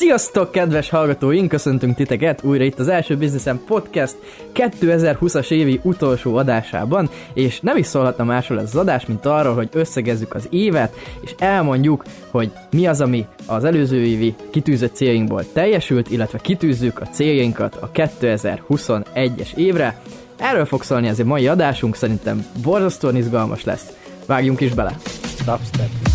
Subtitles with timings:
[0.00, 1.48] Sziasztok, kedves hallgatóink!
[1.48, 4.16] Köszöntünk titeket újra itt az első Businessen Podcast
[4.54, 9.68] 2020-as évi utolsó adásában, és nem is szólhatna másról ez az adás, mint arról, hogy
[9.72, 16.10] összegezzük az évet, és elmondjuk, hogy mi az, ami az előző évi kitűzött céljainkból teljesült,
[16.10, 20.00] illetve kitűzzük a céljainkat a 2021-es évre.
[20.38, 23.92] Erről fog szólni ez a mai adásunk, szerintem borzasztóan izgalmas lesz.
[24.26, 24.96] Vágjunk is bele!
[25.44, 26.09] Dubstep.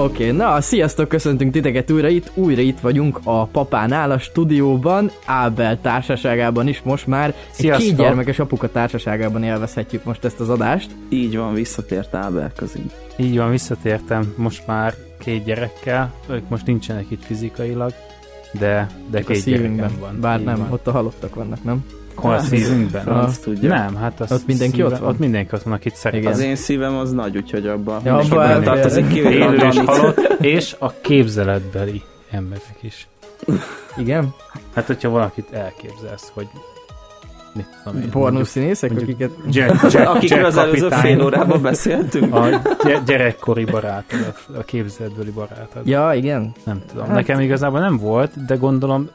[0.00, 5.10] Oké, okay, na, sziasztok, köszöntünk titeket újra itt, újra itt vagyunk a papánál, a stúdióban,
[5.24, 7.86] Ábel társaságában is most már, Sziasztok.
[7.86, 10.90] két gyermekes apuka társaságában élvezhetjük most ezt az adást.
[11.08, 12.90] Így van, visszatért Ábel közünk.
[13.16, 17.92] Így van, visszatértem most már két gyerekkel, ők most nincsenek itt fizikailag,
[18.52, 20.20] de, de Csak a két szívünkben, gyerekem van.
[20.20, 20.72] bár Így nem, van.
[20.72, 21.84] ott a halottak vannak, nem?
[22.14, 23.06] Hol a szívünkben?
[23.06, 23.68] Azt tudja.
[23.68, 25.08] Nem, hát az Ott mindenki ott van?
[25.08, 26.26] Ott mindenki ott van, akit szeret.
[26.26, 30.18] Az én szívem az nagy, úgyhogy abban Ja, abba abba tartozik a Élő és halott,
[30.40, 33.08] és a képzeletbeli emberek is.
[33.96, 34.34] Igen?
[34.74, 36.46] Hát, hogyha valakit elképzelsz, hogy
[37.54, 39.54] mit tudom én, Pornó színészek, mondjuk- akiket...
[39.54, 42.34] Jack, Jack, Akikről az előző fél órában beszéltünk.
[42.34, 42.48] A
[42.84, 45.86] gy- gyerekkori barátod, a- képzeletbeli barátod.
[45.86, 46.52] Ja, igen.
[46.64, 47.06] Nem tudom.
[47.06, 49.08] Hát- Nekem igazából nem volt, de gondolom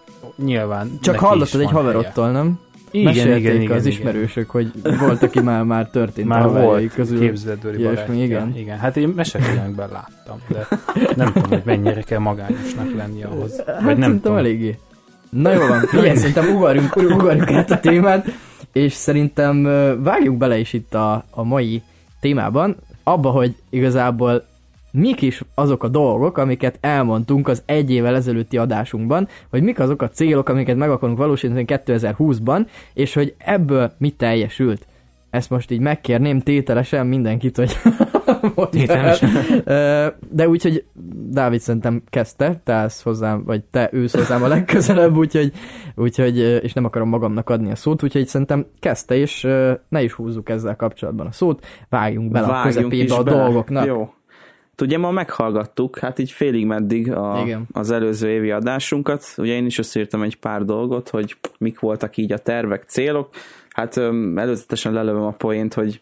[0.43, 2.59] nyilván Csak hallottad egy van haverottól, nem?
[2.95, 3.97] Igen, Mesélték igen, igen, az igen.
[3.97, 7.19] ismerősök, hogy volt, aki már, már történt Már volt közül.
[7.19, 8.47] képzeletbeli ilyesmi, igen.
[8.47, 8.57] Igen.
[8.57, 8.77] igen.
[8.77, 10.67] Hát én mesefilmekben láttam, de
[11.15, 13.63] nem tudom, hogy mennyire kell magányosnak lenni ahhoz.
[13.65, 14.37] Hát Vagy nem tudom.
[14.37, 14.77] eléggé.
[15.29, 18.25] Na jó van, figyelj, szerintem ugorjunk, ugorjunk át a témát,
[18.71, 19.63] és szerintem
[20.03, 21.81] vágjuk bele is itt a, a mai
[22.19, 24.45] témában, abba, hogy igazából
[24.95, 30.01] mik is azok a dolgok, amiket elmondtunk az egy évvel ezelőtti adásunkban, hogy mik azok
[30.01, 34.87] a célok, amiket meg akarunk valósítani 2020-ban, és hogy ebből mi teljesült.
[35.29, 37.77] Ezt most így megkérném tételesen mindenkit, hogy.
[38.69, 39.29] Tételesen.
[40.29, 40.85] De úgyhogy
[41.29, 45.51] Dávid szerintem kezdte, te állsz hozzám, vagy te ősz hozzám a legközelebb, úgyhogy,
[45.95, 49.47] úgyhogy, és nem akarom magamnak adni a szót, úgyhogy szerintem kezdte, és
[49.89, 53.37] ne is húzzuk ezzel kapcsolatban a szót, vágjunk bele a Vágjunk közepébe is a bele.
[53.37, 53.85] dolgoknak.
[53.85, 54.09] Jó.
[54.81, 57.67] Ugye ma meghallgattuk, hát így félig meddig a, Igen.
[57.71, 59.33] az előző évi adásunkat.
[59.37, 63.29] Ugye én is összeírtam egy pár dolgot, hogy mik voltak így a tervek, célok.
[63.69, 66.01] Hát öm, előzetesen lelövöm a poént, hogy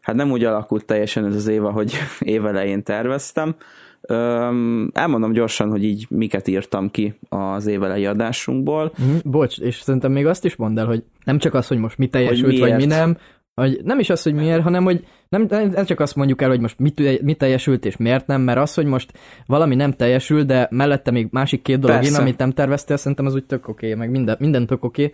[0.00, 3.54] hát nem úgy alakult teljesen ez az év, ahogy évelején terveztem.
[4.00, 8.92] Öm, elmondom gyorsan, hogy így miket írtam ki az évelei adásunkból.
[8.98, 11.98] Mhm, Bocs, és szerintem még azt is mondd el, hogy nem csak az, hogy most
[11.98, 13.16] mi teljesült, Hogy vagy mi nem,
[13.58, 16.60] hogy nem is az, hogy miért, hanem hogy nem, nem csak azt mondjuk el, hogy
[16.60, 19.12] most mi, tüje- mi teljesült és miért nem, mert az, hogy most
[19.46, 22.14] valami nem teljesül, de mellette még másik két dolog Persze.
[22.14, 25.12] én, amit nem terveztél, szerintem az úgy tök oké, meg minden, minden tök oké.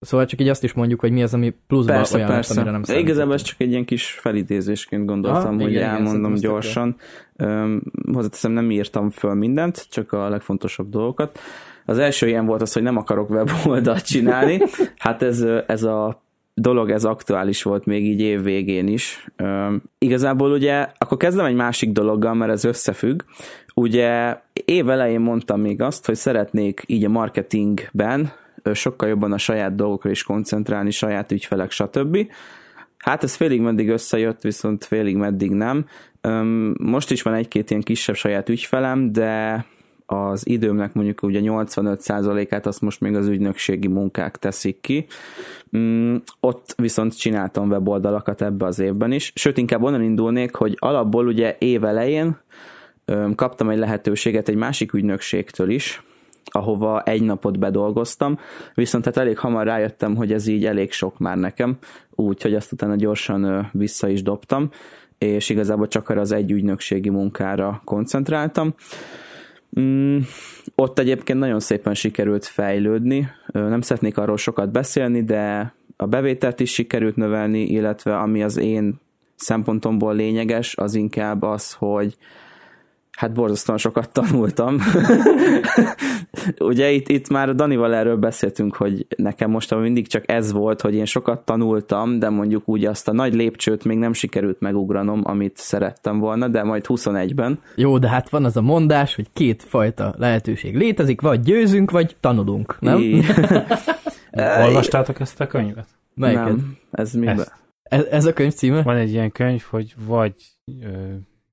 [0.00, 2.54] Szóval csak így azt is mondjuk, hogy mi az, ami pluszban Persze, olyan persze.
[2.54, 5.94] amire nem De igazából ez csak egy ilyen kis felidézésként gondoltam, Aha, hogy igen, igen,
[5.94, 6.96] elmondom ez gyorsan.
[7.36, 7.82] Öm,
[8.12, 11.38] hozzáteszem, nem írtam föl mindent, csak a legfontosabb dolgokat.
[11.86, 14.60] Az első ilyen volt az, hogy nem akarok weboldalt csinálni.
[14.96, 16.22] Hát ez, ez a
[16.54, 19.26] dolog, ez aktuális volt még így év végén is.
[19.98, 23.22] Igazából ugye, akkor kezdem egy másik dologgal, mert ez összefügg.
[23.74, 28.32] Ugye év elején mondtam még azt, hogy szeretnék így a marketingben
[28.72, 32.18] sokkal jobban a saját dolgokra is koncentrálni, saját ügyfelek, stb.
[32.98, 35.86] Hát ez félig meddig összejött, viszont félig meddig nem.
[36.78, 39.64] Most is van egy-két ilyen kisebb saját ügyfelem, de
[40.12, 45.06] az időmnek mondjuk ugye 85%-át azt most még az ügynökségi munkák teszik ki.
[45.76, 49.32] Mm, Ott viszont csináltam weboldalakat ebbe az évben is.
[49.34, 52.38] Sőt, inkább onnan indulnék, hogy alapból ugye év elején
[53.04, 56.02] öm, kaptam egy lehetőséget egy másik ügynökségtől is,
[56.44, 58.38] ahova egy napot bedolgoztam,
[58.74, 61.78] viszont hát elég hamar rájöttem, hogy ez így elég sok már nekem,
[62.10, 64.70] úgyhogy azt utána gyorsan vissza is dobtam,
[65.18, 68.74] és igazából csak arra az egy ügynökségi munkára koncentráltam.
[69.80, 70.18] Mm,
[70.74, 76.72] ott egyébként nagyon szépen sikerült fejlődni, nem szeretnék arról sokat beszélni, de a bevételt is
[76.72, 79.00] sikerült növelni, illetve ami az én
[79.36, 82.16] szempontomból lényeges, az inkább az, hogy
[83.18, 84.78] hát borzasztóan sokat tanultam.
[86.58, 90.94] Ugye itt, itt már Danival erről beszéltünk, hogy nekem most mindig csak ez volt, hogy
[90.94, 95.56] én sokat tanultam, de mondjuk úgy azt a nagy lépcsőt még nem sikerült megugranom, amit
[95.56, 97.58] szerettem volna, de majd 21-ben.
[97.74, 102.16] Jó, de hát van az a mondás, hogy két fajta lehetőség létezik, vagy győzünk, vagy
[102.20, 102.98] tanulunk, nem?
[102.98, 103.22] I-
[104.66, 105.86] Olvastátok ezt a könyvet?
[106.14, 106.44] Melyiket?
[106.44, 107.26] nem, ez mi?
[107.82, 108.82] Ez, ez a könyv címe?
[108.82, 110.34] Van egy ilyen könyv, hogy vagy
[110.82, 110.88] ö,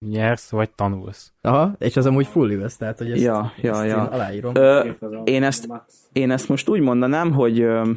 [0.07, 1.31] nyersz, vagy tanulsz.
[1.41, 3.95] Aha, és az amúgy full üvesz, tehát hogy ezt, Ja, ja, ezt ja.
[3.95, 4.55] én aláírom.
[4.55, 4.89] Ö,
[5.23, 5.67] én ezt,
[6.13, 7.91] én ezt most úgy mondanám, hogy ö,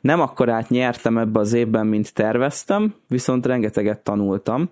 [0.00, 4.70] nem akkorát nyertem ebbe az évben, mint terveztem, viszont rengeteget tanultam.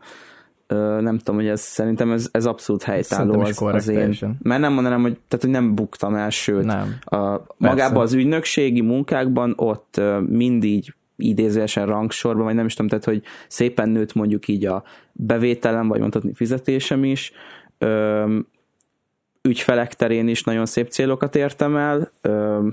[0.66, 3.96] Ö, nem tudom, hogy ez szerintem ez, ez abszolút helytálló az, az én.
[3.96, 4.38] teljesen.
[4.43, 6.96] Mert nem mondanám, hogy, tehát, hogy nem buktam el, sőt, Nem.
[7.05, 10.94] a, magában az ügynökségi munkákban ott ö, mindig
[11.26, 14.82] idézőesen rangsorban, vagy nem is tudom, tehát, hogy szépen nőtt mondjuk így a
[15.12, 17.32] bevételem, vagy mondhatni fizetésem is.
[17.78, 18.38] Ö,
[19.42, 22.66] ügyfelek terén is nagyon szép célokat értem el, ö,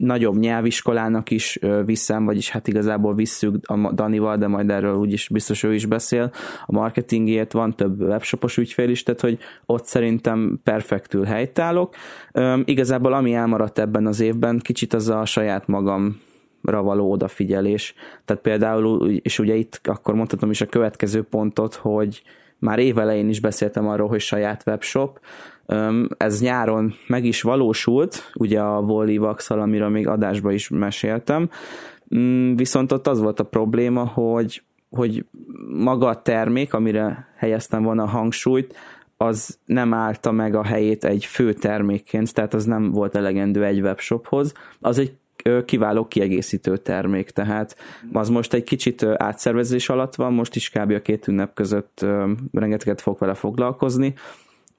[0.00, 5.62] nagyobb nyelviskolának is viszem, vagyis hát igazából visszük a Danival, de majd erről úgyis biztos
[5.62, 6.32] ő is beszél.
[6.66, 11.94] A marketingért van több webshopos ügyfél is, tehát hogy ott szerintem perfektül helytállok.
[12.32, 16.20] Ö, igazából ami elmaradt ebben az évben, kicsit az a saját magam
[16.60, 17.94] való odafigyelés.
[18.24, 22.22] Tehát például, és ugye itt akkor mondhatom is a következő pontot, hogy
[22.58, 25.20] már évelején is beszéltem arról, hogy saját webshop.
[26.16, 31.48] Ez nyáron meg is valósult, ugye a Volivax-al, amiről még adásba is meséltem,
[32.14, 35.24] Mm, viszont ott az volt a probléma, hogy, hogy
[35.68, 38.76] maga a termék, amire helyeztem volna a hangsúlyt,
[39.16, 43.80] az nem állta meg a helyét egy fő termékként, tehát az nem volt elegendő egy
[43.80, 44.52] webshophoz.
[44.80, 45.12] Az egy
[45.64, 47.76] kiváló kiegészítő termék, tehát
[48.12, 50.90] az most egy kicsit átszervezés alatt van, most is kb.
[50.90, 52.06] a két ünnep között
[52.52, 54.14] rengeteget fog vele foglalkozni,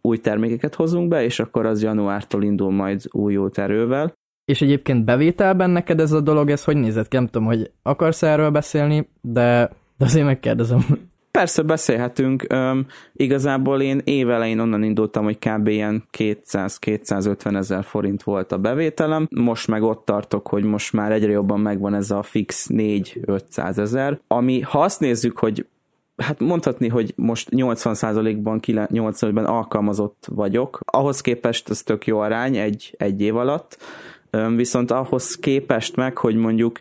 [0.02, 4.14] új termékeket hozunk be, és akkor az januártól indul majd újult erővel.
[4.46, 7.12] És egyébként bevételben neked ez a dolog, ez hogy nézett?
[7.12, 11.10] Nem tudom, hogy akarsz erről beszélni, de, de azért megkérdezem.
[11.32, 15.68] Persze beszélhetünk, Üm, igazából én évelején onnan indultam, hogy kb.
[15.68, 21.32] ilyen 200-250 ezer forint volt a bevételem, most meg ott tartok, hogy most már egyre
[21.32, 25.66] jobban megvan ez a fix 4-500 ezer, ami ha azt nézzük, hogy
[26.18, 30.80] hát mondhatni, hogy most 80%-ban, 80-ban alkalmazott vagyok.
[30.86, 33.78] Ahhoz képest ez tök jó arány egy, egy év alatt,
[34.56, 36.80] viszont ahhoz képest meg, hogy mondjuk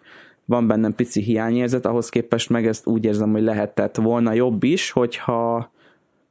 [0.50, 4.91] van bennem pici hiányérzet, ahhoz képest meg ezt úgy érzem, hogy lehetett volna jobb is,
[4.91, 5.70] hogyha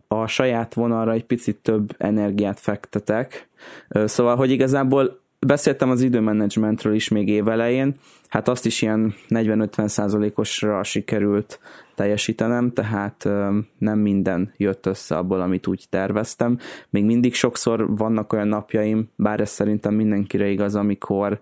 [0.07, 3.49] a saját vonalra egy picit több energiát fektetek.
[3.89, 7.95] Szóval, hogy igazából beszéltem az időmenedzsmentről is még évelején,
[8.27, 11.59] hát azt is ilyen 40-50 százalékosra sikerült
[11.95, 13.29] teljesítenem, tehát
[13.77, 16.57] nem minden jött össze abból, amit úgy terveztem.
[16.89, 21.39] Még mindig sokszor vannak olyan napjaim, bár ez szerintem mindenkire igaz, amikor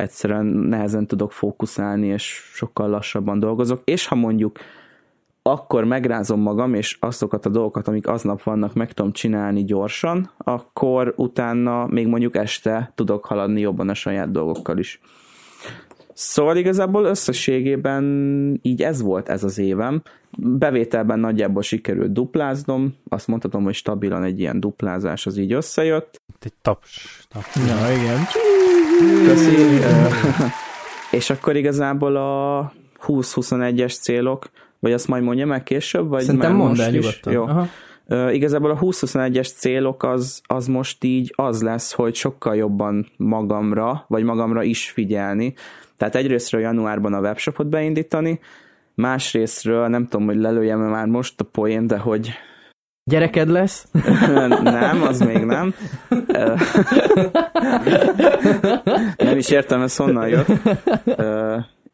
[0.00, 4.58] egyszerűen nehezen tudok fókuszálni, és sokkal lassabban dolgozok, és ha mondjuk
[5.42, 11.14] akkor megrázom magam, és azokat a dolgokat, amik aznap vannak, meg tudom csinálni gyorsan, akkor
[11.16, 15.00] utána még mondjuk este tudok haladni jobban a saját dolgokkal is.
[16.12, 18.04] Szóval igazából összességében
[18.62, 20.02] így ez volt ez az évem.
[20.38, 26.20] Bevételben nagyjából sikerült dupláznom, azt mondhatom, hogy stabilan egy ilyen duplázás az így összejött.
[26.34, 27.26] Itt egy taps.
[27.28, 27.56] taps.
[27.56, 28.18] Ja, igen.
[29.24, 29.56] Köszi.
[31.18, 32.72] És akkor igazából a
[33.06, 36.08] 20-21-es célok, vagy azt majd mondja meg később?
[36.08, 37.00] Vagy Szerintem már mondd most el is?
[37.00, 37.32] nyugodtan.
[37.32, 37.42] Jó.
[37.42, 37.66] Aha.
[38.30, 44.22] Igazából a 20-21-es célok az, az most így az lesz, hogy sokkal jobban magamra, vagy
[44.22, 45.54] magamra is figyelni.
[45.96, 48.40] Tehát egyrésztről januárban a webshopot beindítani,
[48.94, 52.30] másrésztről nem tudom, hogy lelőjem-e már most a poén, de hogy
[53.10, 53.86] Gyereked lesz?
[54.62, 55.74] nem, az még nem.
[59.16, 60.46] Nem is értem, ez honnan jött.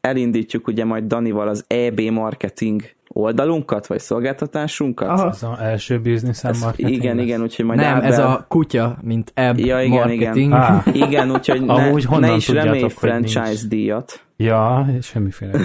[0.01, 5.09] Elindítjuk ugye majd Danival az EB marketing oldalunkat, vagy szolgáltatásunkat.
[5.09, 5.27] Aha.
[5.27, 7.25] Az az első business Ez, marketing igen, lesz.
[7.25, 8.13] igen, úgyhogy majd Nem, Ábel...
[8.13, 10.37] ez a kutya, mint ebb Ja, igen, marketing.
[10.37, 10.53] igen.
[10.53, 10.83] Á.
[10.93, 13.67] Igen, úgyhogy ne, honnan ne is remélj franchise nincs?
[13.69, 14.21] díjat.
[14.37, 15.59] Ja, semmiféle.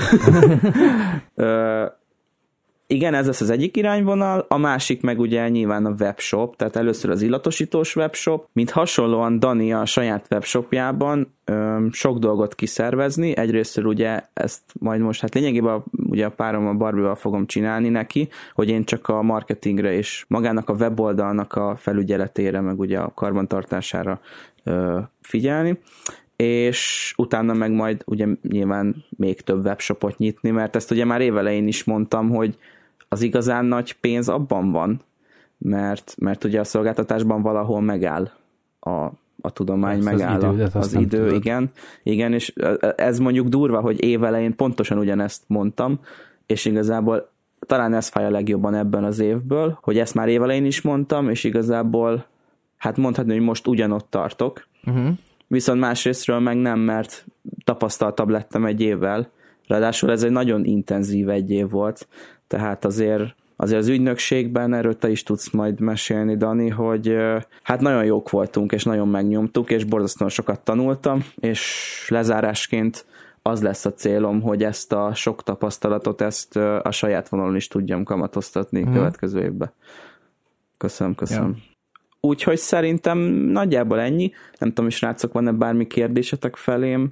[2.92, 7.10] Igen, ez lesz az egyik irányvonal, a másik meg ugye nyilván a webshop, tehát először
[7.10, 14.22] az illatosítós webshop, mint hasonlóan Dani a saját webshopjában ö, sok dolgot kiszervezni, egyrésztről ugye
[14.34, 18.84] ezt majd most, hát lényegében ugye a párom a Barbival fogom csinálni neki, hogy én
[18.84, 24.20] csak a marketingre és magának a weboldalnak a felügyeletére, meg ugye a karbantartására
[24.64, 25.80] ö, figyelni.
[26.36, 31.68] És utána meg majd ugye nyilván még több webshopot nyitni, mert ezt ugye már évelején
[31.68, 32.58] is mondtam, hogy
[33.14, 35.02] az igazán nagy pénz abban van,
[35.58, 38.32] mert, mert ugye a szolgáltatásban valahol megáll
[38.80, 38.90] a,
[39.42, 41.34] a tudomány, az megáll idődet az, azt az idő, tudod.
[41.34, 41.72] igen,
[42.04, 42.54] igen, és
[42.96, 46.00] ez mondjuk durva, hogy évelején pontosan ugyanezt mondtam,
[46.46, 50.82] és igazából talán ez fáj a legjobban ebben az évből, hogy ezt már évelején is
[50.82, 52.26] mondtam, és igazából
[52.78, 55.10] hát mondhatni, hogy most ugyanott tartok, Uh-huh.
[55.48, 57.26] viszont másrésztről meg nem, mert
[57.64, 59.30] tapasztaltabb lettem egy évvel,
[59.68, 62.08] ráadásul ez egy nagyon intenzív egy év volt,
[62.52, 67.16] tehát azért azért az ügynökségben, erről te is tudsz majd mesélni, Dani, hogy
[67.64, 73.06] hát nagyon jók voltunk, és nagyon megnyomtuk, és borzasztóan sokat tanultam, és lezárásként
[73.42, 78.04] az lesz a célom, hogy ezt a sok tapasztalatot, ezt a saját vonalon is tudjam
[78.04, 78.94] kamatoztatni Mhm.
[78.94, 79.72] következő évben.
[80.78, 81.58] Köszönöm, köszönöm.
[82.20, 84.32] Úgyhogy szerintem nagyjából ennyi.
[84.58, 87.12] Nem tudom, is srácok, van-e bármi kérdésetek felém?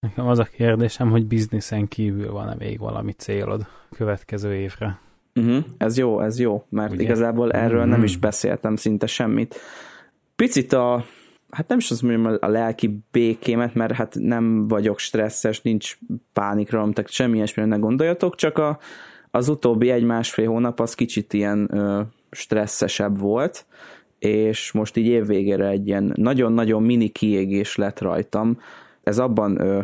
[0.00, 4.98] Nekem az a kérdésem, hogy bizniszen kívül van-e még valami célod a következő évre?
[5.34, 5.64] Uh-huh.
[5.78, 7.02] Ez jó, ez jó, mert Ugye?
[7.02, 8.02] Igazából erről nem Mhm.
[8.02, 9.54] is beszéltem szinte semmit.
[10.36, 11.04] Picit a,
[11.50, 15.98] hát nem is azt mondjam a lelki békémet, mert hát nem vagyok stresszes, nincs
[16.32, 18.78] pánikra, tehát semmi ilyesmire ne gondoljatok, csak a,
[19.30, 23.66] az utóbbi egy-másfél hónap az kicsit ilyen ö, stresszesebb volt,
[24.18, 28.58] és most így évvégére egy ilyen nagyon-nagyon mini kiégés lett rajtam.
[29.02, 29.80] Ez abban ö,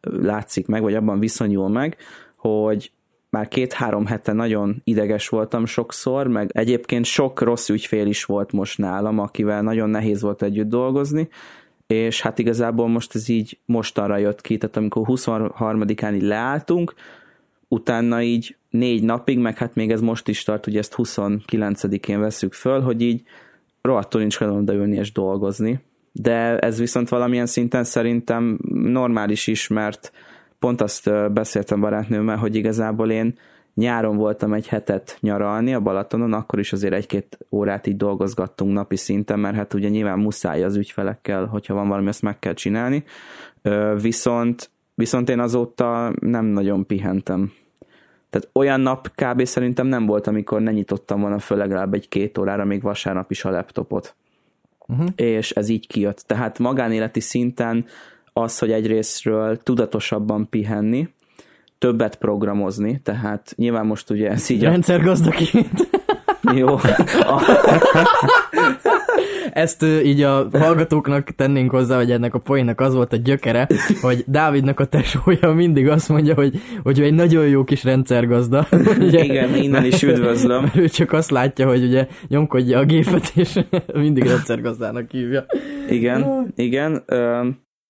[0.00, 1.96] látszik meg, vagy abban viszonyul meg,
[2.36, 2.90] hogy
[3.30, 8.78] már két-három hete nagyon ideges voltam sokszor, meg egyébként sok rossz ügyfél is volt most
[8.78, 11.28] nálam, akivel nagyon nehéz volt együtt dolgozni,
[11.86, 16.94] és hát igazából most ez így mostanra jött ki, tehát amikor 23-án így leálltunk,
[17.68, 22.52] utána így négy napig, meg hát még ez most is tart, hogy ezt 29-én veszük
[22.52, 23.22] föl, hogy így
[23.82, 25.80] rohadtul nincs kedvem odaülni és dolgozni.
[26.20, 30.12] De ez viszont valamilyen szinten szerintem normális is, mert
[30.58, 33.38] pont azt beszéltem barátnőmmel, hogy igazából én
[33.74, 38.96] nyáron voltam egy hetet nyaralni a Balatonon, akkor is azért egy-két órát így dolgozgattunk napi
[38.96, 43.04] szinten, mert hát ugye nyilván muszáj az ügyfelekkel, hogyha van valami, azt meg kell csinálni.
[44.00, 47.52] Viszont, viszont én azóta nem nagyon pihentem.
[48.30, 49.44] Tehát olyan nap kb.
[49.44, 53.50] szerintem nem volt, amikor ne nyitottam volna föl legalább egy-két órára, még vasárnap is a
[53.50, 54.14] laptopot.
[54.88, 55.08] Uh-huh.
[55.16, 56.24] És ez így kijött.
[56.26, 57.84] Tehát magánéleti szinten
[58.32, 61.08] az, hogy egyrésztről tudatosabban pihenni,
[61.78, 64.68] többet programozni, tehát nyilván most ugye ez így a...
[64.68, 65.88] Rendszergazdaként.
[66.54, 66.68] Jó.
[66.68, 67.42] A,
[69.52, 73.68] Ezt így a hallgatóknak tennénk hozzá, hogy ennek a poénnak az volt a gyökere,
[74.00, 78.66] hogy Dávidnak a tesója mindig azt mondja, hogy, hogy ő egy nagyon jó kis rendszergazda.
[79.00, 80.62] Ugye, igen, innen is üdvözlöm.
[80.62, 83.58] Mert ő csak azt látja, hogy ugye nyomkodja a gépet, és
[83.94, 85.46] mindig rendszergazdának hívja.
[85.88, 87.02] Igen, igen.
[87.06, 87.48] Ö,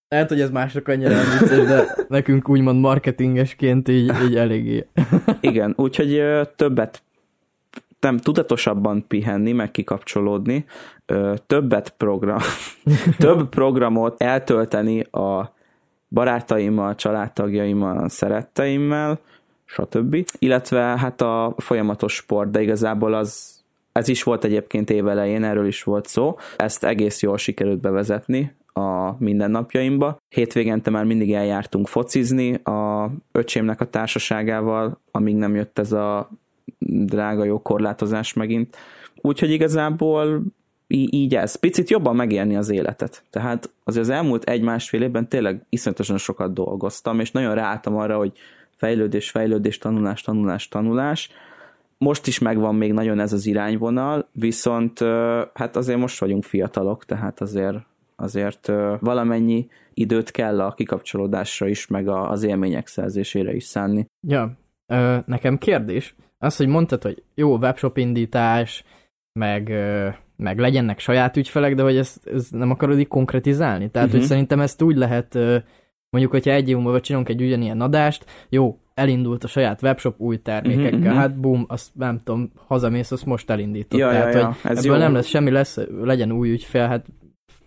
[0.08, 4.86] Lehet, hogy ez mások annyira nem vicces, de nekünk úgymond marketingesként így, így eléggé.
[5.40, 6.22] Igen, úgyhogy
[6.56, 7.02] többet
[8.00, 10.64] nem tudatosabban pihenni, meg kikapcsolódni,
[11.46, 12.38] többet program,
[13.18, 15.54] több programot eltölteni a
[16.08, 19.18] barátaimmal, családtagjaimmal, szeretteimmel,
[19.64, 20.26] stb.
[20.38, 23.54] Illetve hát a folyamatos sport, de igazából az,
[23.92, 26.36] ez is volt egyébként évelején, erről is volt szó.
[26.56, 30.16] Ezt egész jól sikerült bevezetni a mindennapjaimba.
[30.28, 36.30] Hétvégente már mindig eljártunk focizni a öcsémnek a társaságával, amíg nem jött ez a
[36.78, 38.76] drága jó korlátozás megint.
[39.20, 40.42] Úgyhogy igazából
[40.86, 41.56] í- így ez.
[41.56, 43.22] Picit jobban megélni az életet.
[43.30, 48.32] Tehát azért az elmúlt egy-másfél évben tényleg iszonyatosan sokat dolgoztam, és nagyon ráálltam arra, hogy
[48.76, 51.30] fejlődés, fejlődés, tanulás, tanulás, tanulás.
[51.98, 54.98] Most is megvan még nagyon ez az irányvonal, viszont
[55.54, 57.76] hát azért most vagyunk fiatalok, tehát azért
[58.16, 64.06] azért valamennyi időt kell a kikapcsolódásra is, meg az élmények szerzésére is szánni.
[64.28, 64.52] Ja,
[65.26, 66.14] nekem kérdés.
[66.46, 68.84] Az, hogy mondtad, hogy jó webshop indítás,
[69.32, 69.72] meg,
[70.36, 73.90] meg legyenek saját ügyfelek, de hogy ezt, ezt nem akarod így konkretizálni?
[73.90, 74.10] Tehát, uh-huh.
[74.10, 74.28] hogy Mhm.
[74.28, 75.34] szerintem ezt úgy lehet,
[76.10, 80.36] mondjuk, hogyha egy év múlva csinálunk egy ugyanilyen adást, jó, elindult a saját webshop új
[80.36, 81.20] termékekkel, mhm.
[81.20, 84.00] hát bum, azt nem tudom, hazamész, azt most elindítod.
[84.00, 85.02] Ja, ja, Tehát, ja, hogy ez ebből jó.
[85.02, 87.06] nem lesz semmi, lesz, legyen új ügyfél, hát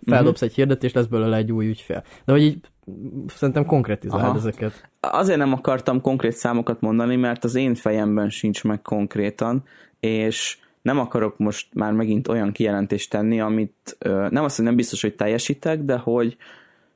[0.05, 2.03] feldobsz egy hirdetést, lesz belőle egy új ügyfél.
[2.25, 2.57] De hogy így
[3.27, 4.35] szerintem konkretizáld Aha.
[4.35, 4.89] ezeket.
[4.99, 9.63] Azért nem akartam konkrét számokat mondani, mert az én fejemben sincs meg konkrétan,
[9.99, 13.97] és nem akarok most már megint olyan kijelentést tenni, amit
[14.29, 16.37] nem azt, hogy nem biztos, hogy teljesítek, de hogy,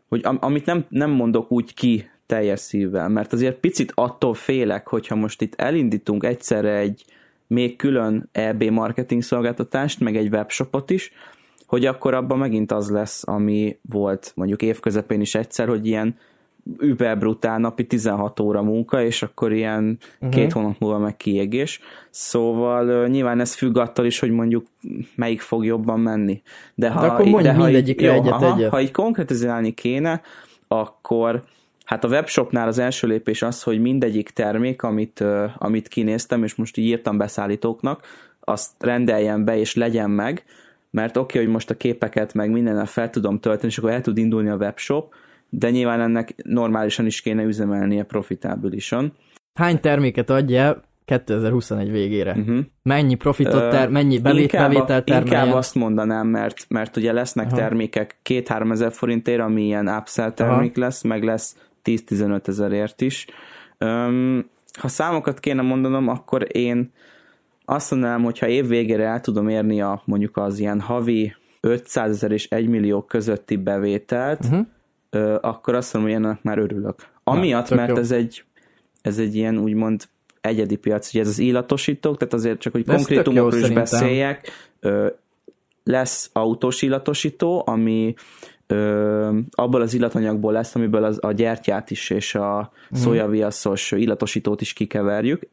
[0.07, 4.87] hogy am, amit nem, nem mondok úgy ki teljes szívvel, mert azért picit attól félek,
[4.87, 7.05] hogyha most itt elindítunk egyszerre egy
[7.47, 11.11] még külön EB marketing szolgáltatást, meg egy webshopot is,
[11.73, 16.15] hogy akkor abban megint az lesz, ami volt mondjuk évközepén is egyszer, hogy ilyen
[16.79, 20.29] über brutál napi 16 óra munka, és akkor ilyen uh-huh.
[20.29, 21.79] két hónap múlva meg kiégés.
[22.09, 24.65] Szóval uh, nyilván ez függ attól is, hogy mondjuk
[25.15, 26.41] melyik fog jobban menni.
[26.75, 28.69] De, ha, de akkor mondjuk mindegyikre jó, egyet, aha, egyet.
[28.69, 30.21] Ha így konkretizálni kéne,
[30.67, 31.43] akkor
[31.85, 36.55] Hát a webshopnál az első lépés az, hogy mindegyik termék, amit, uh, amit kinéztem, és
[36.55, 38.05] most így írtam beszállítóknak,
[38.39, 40.43] azt rendeljen be és legyen meg,
[40.93, 44.01] mert oké, okay, hogy most a képeket meg mindennel fel tudom tölteni, és akkor el
[44.01, 45.13] tud indulni a webshop,
[45.49, 49.13] de nyilván ennek normálisan is kéne üzemelnie profitábilisan.
[49.53, 52.31] Hány terméket adja 2021 végére?
[52.31, 52.59] Uh-huh.
[52.83, 55.41] Mennyi profitot, ter, mennyi bevét, inkább, bevétel termeljen?
[55.41, 57.55] Inkább azt mondanám, mert, mert ugye lesznek Aha.
[57.55, 60.85] termékek 2-3 ezer forintért, ami ilyen upsell termék Aha.
[60.85, 63.27] lesz, meg lesz 10-15 ezerért is.
[63.79, 66.91] Um, ha számokat kéne mondanom, akkor én
[67.65, 72.11] azt mondanám, hogy ha év végére el tudom érni a mondjuk az ilyen havi 500
[72.11, 74.65] ezer és 1 millió közötti bevételt, uh-huh.
[75.09, 76.95] ö, akkor azt mondom, hogy ennek már örülök.
[77.23, 78.43] Amiatt, Na, mert ez egy,
[79.01, 80.03] ez egy ilyen úgymond
[80.41, 85.07] egyedi piac, ugye ez az illatosítók, tehát azért csak, hogy konkrétumokról is beszéljek, ö,
[85.83, 88.13] lesz autós illatosító, ami
[88.67, 92.99] ö, abból az illatanyagból lesz, amiből az, a gyertyát is és a mm.
[92.99, 95.47] szójaviaszos illatosítót is kikeverjük.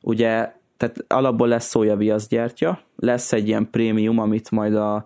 [0.00, 0.52] Ugye
[0.82, 5.04] tehát alapból lesz szójaviasz gyertya, lesz egy ilyen prémium, amit majd a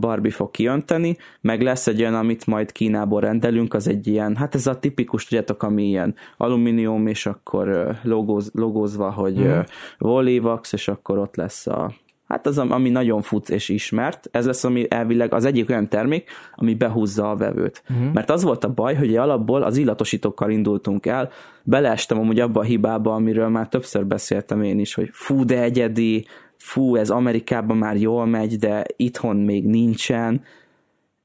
[0.00, 4.54] Barbie fog kiönteni, meg lesz egy olyan, amit majd Kínából rendelünk, az egy ilyen, hát
[4.54, 9.58] ez a tipikus, tudjátok, ami ilyen alumínium, és akkor logóz, logózva, hogy mm.
[9.98, 11.92] Volivax, és akkor ott lesz a
[12.28, 16.30] Hát az, ami nagyon fut és ismert, ez lesz ami elvileg az egyik olyan termék,
[16.54, 17.82] ami behúzza a vevőt.
[17.90, 18.12] Uh-huh.
[18.12, 21.30] Mert az volt a baj, hogy alapból az illatosítókkal indultunk el,
[21.62, 26.26] beleestem amúgy abba a hibába, amiről már többször beszéltem én is, hogy fú, de egyedi,
[26.56, 30.42] fú, ez Amerikában már jól megy, de itthon még nincsen.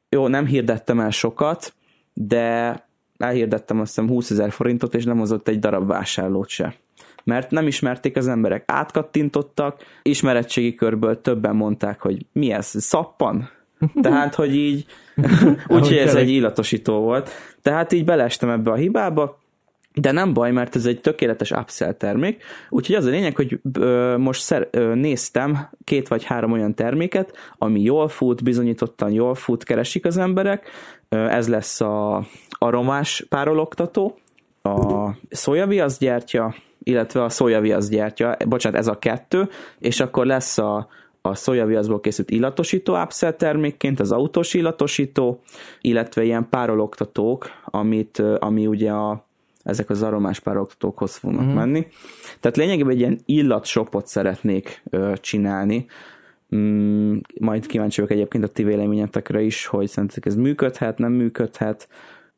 [0.10, 1.74] Jó, nem hirdettem el sokat,
[2.14, 2.76] de
[3.18, 6.76] elhirdettem azt hiszem 20 ezer forintot, és nem hozott egy darab vásárlót se
[7.24, 13.50] mert nem ismerték az emberek, átkattintottak, ismeretségi körből többen mondták, hogy mi ez, szappan?
[14.02, 14.86] Tehát, hogy így,
[15.68, 17.30] úgyhogy ez egy illatosító volt.
[17.62, 19.40] Tehát így belestem ebbe a hibába,
[19.94, 24.16] de nem baj, mert ez egy tökéletes upsell termék, úgyhogy az a lényeg, hogy ö,
[24.18, 29.64] most szer, ö, néztem két vagy három olyan terméket, ami jól fut, bizonyítottan jól fut,
[29.64, 30.70] keresik az emberek,
[31.10, 34.18] ö, ez lesz a aromás párologtató,
[34.62, 40.88] a szójaviasz gyertya, illetve a szójaviasz gyertya, bocsánat, ez a kettő, és akkor lesz a,
[41.22, 45.42] a szójaviaszból készült illatosító upsell termékként, az autós illatosító,
[45.82, 49.26] illetve ilyen párologtatók, amit, ami ugye a,
[49.64, 51.56] ezek az aromás párologtatókhoz fognak uh-huh.
[51.56, 51.88] menni.
[52.40, 55.86] Tehát lényegében egy ilyen illatshopot szeretnék ö, csinálni,
[56.56, 61.88] Mm, majd kíváncsi vagyok egyébként a ti véleményetekre is, hogy szerintetek ez működhet, nem működhet,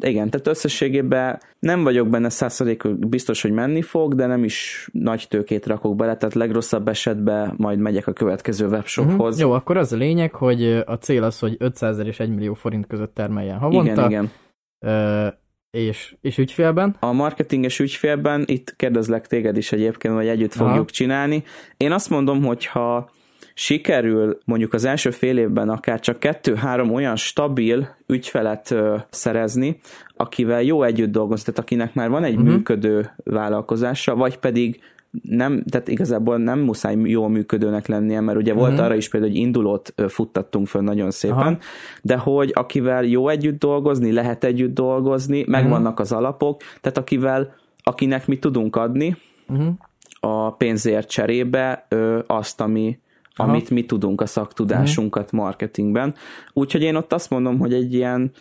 [0.03, 5.25] igen, tehát összességében nem vagyok benne százszerzékig biztos, hogy menni fog, de nem is nagy
[5.29, 9.35] tőkét rakok bele, tehát legrosszabb esetben majd megyek a következő webshophoz.
[9.35, 9.39] Uh-huh.
[9.39, 12.87] Jó, akkor az a lényeg, hogy a cél az, hogy 500 és 1 millió forint
[12.87, 13.91] között termeljen havonta.
[13.91, 14.31] Igen, igen.
[14.79, 15.27] Ö,
[15.71, 16.95] és, és ügyfélben?
[16.99, 20.85] A marketinges ügyfélben, itt kérdezlek téged is egyébként, hogy együtt fogjuk Aha.
[20.85, 21.43] csinálni.
[21.77, 23.09] Én azt mondom, hogy ha
[23.53, 28.75] sikerül mondjuk az első fél évben akár csak kettő-három olyan stabil ügyfelet
[29.09, 29.79] szerezni,
[30.17, 32.49] akivel jó együtt dolgozni, tehát akinek már van egy uh-huh.
[32.49, 34.79] működő vállalkozása, vagy pedig
[35.21, 38.85] nem, tehát igazából nem muszáj jól működőnek lennie, mert ugye volt uh-huh.
[38.85, 41.57] arra is például, hogy indulót futtattunk föl nagyon szépen, Aha.
[42.01, 45.51] de hogy akivel jó együtt dolgozni, lehet együtt dolgozni, uh-huh.
[45.51, 49.73] megvannak az alapok, tehát akivel, akinek mi tudunk adni uh-huh.
[50.19, 52.99] a pénzért cserébe ö, azt, ami,
[53.41, 53.49] Aha.
[53.49, 56.13] amit mi tudunk a szaktudásunkat marketingben.
[56.53, 58.31] Úgyhogy én ott azt mondom, hogy egy ilyen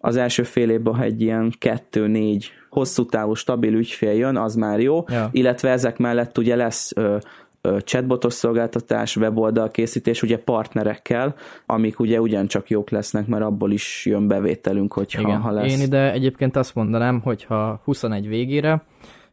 [0.00, 4.80] az első fél évben, ha egy ilyen kettő-négy hosszú távú stabil ügyfél jön, az már
[4.80, 5.28] jó, ja.
[5.32, 7.16] illetve ezek mellett ugye lesz ö,
[7.60, 11.34] ö, chatbotos szolgáltatás, weboldal készítés, ugye partnerekkel,
[11.66, 15.40] amik ugye ugyancsak jók lesznek, mert abból is jön bevételünk, hogyha Igen.
[15.40, 15.72] ha lesz.
[15.72, 18.82] Én ide egyébként azt mondanám, hogyha 21 végére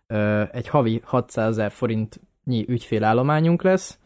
[0.07, 3.97] ö, egy havi 600 ezer forintnyi ügyfélállományunk lesz,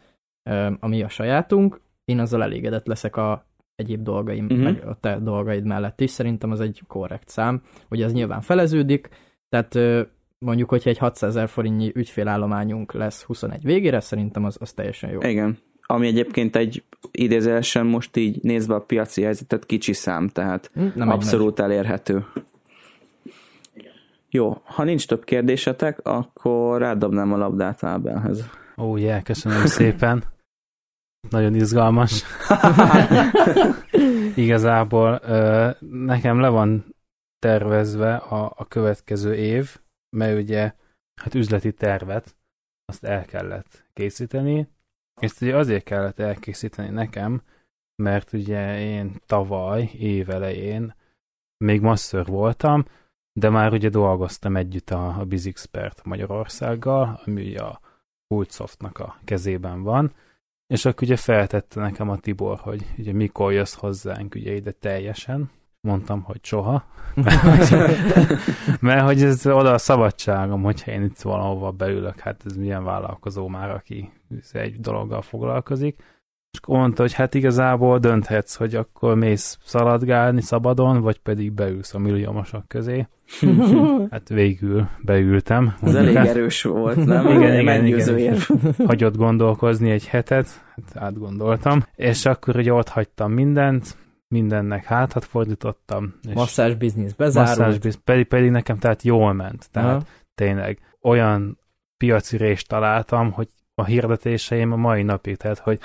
[0.79, 4.62] ami a sajátunk, én azzal elégedett leszek a egyéb dolgaim, uh-huh.
[4.62, 9.09] meg a te dolgaid mellett is, szerintem az egy korrekt szám, hogy ez nyilván feleződik,
[9.49, 10.05] tehát
[10.38, 15.19] mondjuk, hogyha egy 600 ezer forintnyi ügyfélállományunk lesz 21 végére, szerintem az, az teljesen jó.
[15.21, 20.88] Igen, ami egyébként egy idézősen most így nézve a piaci helyzetet kicsi szám, tehát hm,
[20.95, 22.25] Nem abszolút elérhető.
[24.29, 28.49] Jó, ha nincs több kérdésetek, akkor rádobnám a labdát Ábelhez.
[28.77, 30.23] Ó, oh, yeah, köszönöm szépen.
[31.29, 32.23] Nagyon izgalmas.
[34.36, 35.19] Igazából
[35.79, 36.95] nekem le van
[37.39, 39.79] tervezve a, a következő év,
[40.17, 40.73] mert ugye
[41.21, 42.36] hát üzleti tervet
[42.86, 44.67] azt el kellett készíteni.
[45.21, 47.41] Ezt ugye azért kellett elkészíteni nekem,
[47.95, 50.95] mert ugye én tavaly, évelején
[51.58, 52.86] még masször voltam,
[53.39, 57.79] de már ugye dolgoztam együtt a, a BizXpert Magyarországgal, ami ugye a
[58.27, 60.13] Pultsoftnak a kezében van,
[60.69, 65.51] és akkor ugye feltette nekem a Tibor, hogy ugye mikor jössz hozzánk ugye ide teljesen.
[65.82, 66.86] Mondtam, hogy soha.
[68.79, 73.47] Mert hogy ez oda a szabadságom, hogyha én itt valahova beülök, hát ez milyen vállalkozó
[73.47, 74.12] már, aki
[74.51, 76.03] egy dologgal foglalkozik.
[76.51, 81.99] És mondta, hogy hát igazából dönthetsz, hogy akkor mész szaladgálni szabadon, vagy pedig beülsz a
[81.99, 83.07] milliómosok közé.
[84.12, 85.75] hát végül beültem.
[85.81, 87.27] Ez elég erős volt, nem?
[87.27, 88.38] igen, igen, igen, igen.
[88.88, 96.13] Hagyott gondolkozni egy hetet, hát átgondoltam, és akkor ugye ott hagytam mindent, mindennek hátat fordítottam.
[96.27, 97.57] És masszázs biznisz bezárult.
[97.57, 99.69] Masszázs biznisz, pedig, pedig nekem tehát jól ment.
[99.71, 100.05] Tehát Aha.
[100.35, 101.59] tényleg olyan
[101.97, 103.47] piaci részt találtam, hogy
[103.80, 105.80] a hirdetéseim a mai napig, tehát hogy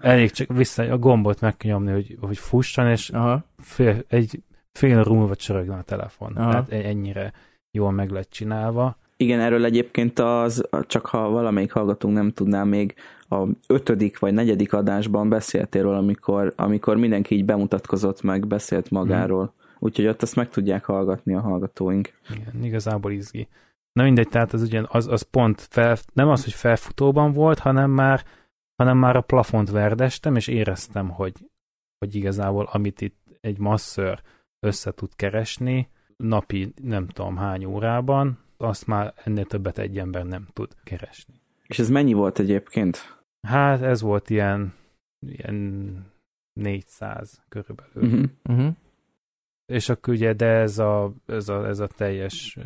[0.00, 3.44] elég csak vissza a gombot megnyomni, hogy, hogy fusson, és Aha.
[3.58, 6.36] Fél, egy fél múlva csörögne a telefon.
[6.36, 6.50] Aha.
[6.50, 7.32] Tehát e- ennyire
[7.70, 8.96] jól meg lett csinálva.
[9.16, 12.94] Igen, erről egyébként az, csak ha valamelyik hallgatónk nem tudná még,
[13.28, 19.40] a ötödik vagy negyedik adásban beszéltél róla, amikor, amikor mindenki így bemutatkozott meg, beszélt magáról.
[19.40, 19.66] Hmm.
[19.78, 22.12] Úgyhogy ott azt meg tudják hallgatni a hallgatóink.
[22.30, 23.48] Igen, igazából izgi.
[23.92, 27.90] Na mindegy, tehát az, ugyan, az, az pont fel, nem az, hogy felfutóban volt, hanem
[27.90, 28.24] már,
[28.76, 31.50] hanem már a plafont verdestem, és éreztem, hogy,
[31.98, 34.22] hogy igazából amit itt egy masször
[34.66, 40.46] össze tud keresni, napi nem tudom hány órában, azt már ennél többet egy ember nem
[40.52, 41.34] tud keresni.
[41.66, 43.18] És ez mennyi volt egyébként?
[43.46, 44.74] Hát ez volt ilyen,
[45.26, 46.06] ilyen
[46.52, 48.02] 400 körülbelül.
[48.02, 48.30] Uh-huh.
[48.44, 48.74] Uh-huh.
[49.72, 52.58] És akkor ugye, de ez a, ez a, ez a teljes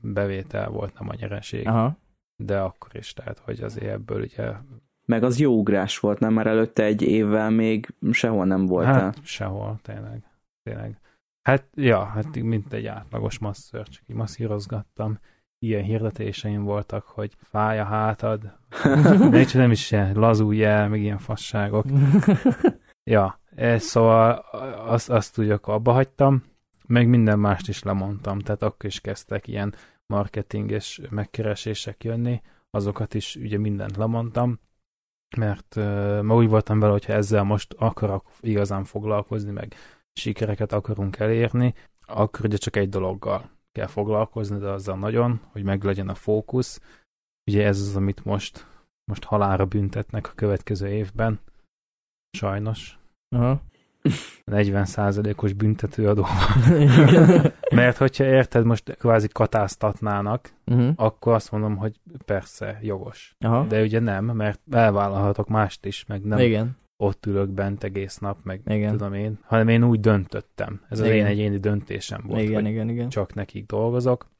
[0.00, 1.66] bevétel volt, nem a nyereség.
[1.66, 1.96] Aha.
[2.36, 4.52] De akkor is, tehát, hogy azért ebből ugye...
[5.04, 6.32] Meg az jó ugrás volt, nem?
[6.32, 9.00] Mert előtte egy évvel még sehol nem voltál.
[9.00, 10.24] Hát sehol, tényleg.
[10.62, 11.00] Tényleg.
[11.42, 15.18] Hát, ja, hát mint egy átlagos masször, csak így masszírozgattam.
[15.58, 18.52] Ilyen hirdetéseim voltak, hogy fáj a hátad,
[19.30, 21.84] még nem is ilyen lazulj el, meg ilyen fasságok.
[23.10, 23.40] ja,
[23.76, 24.32] szóval
[24.86, 26.42] azt, azt úgy abba hagytam,
[26.86, 29.74] meg minden mást is lemondtam, tehát akkor is kezdtek ilyen
[30.06, 34.58] marketinges megkeresések jönni, azokat is ugye mindent lemondtam,
[35.36, 39.74] mert uh, ma úgy voltam vele, hogyha ezzel most akarok igazán foglalkozni, meg
[40.12, 41.74] sikereket akarunk elérni,
[42.06, 46.80] akkor ugye csak egy dologgal kell foglalkozni, de azzal nagyon, hogy meg legyen a fókusz.
[47.50, 48.66] Ugye ez az, amit most,
[49.04, 51.40] most halára büntetnek a következő évben.
[52.30, 52.98] Sajnos.
[53.34, 53.62] Aha.
[54.46, 56.26] 40%-os büntetőadó
[57.74, 60.92] Mert hogyha érted, most kvázi katáztatnának, uh-huh.
[60.96, 63.36] akkor azt mondom, hogy persze, jogos.
[63.40, 63.66] Aha.
[63.66, 66.76] De ugye nem, mert elvállalhatok mást is, meg nem Igen.
[66.96, 68.90] ott ülök bent egész nap, meg igen.
[68.90, 70.80] tudom én, hanem én úgy döntöttem.
[70.88, 71.18] Ez az igen.
[71.18, 73.08] én egyéni döntésem volt, igen, hogy igen, igen.
[73.08, 74.32] csak nekik dolgozok.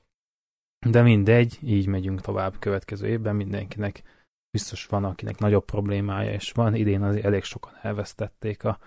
[0.86, 4.02] De mindegy, így megyünk tovább következő évben, mindenkinek
[4.54, 8.78] biztos van, akinek nagyobb problémája, és van, idén azért elég sokan elvesztették a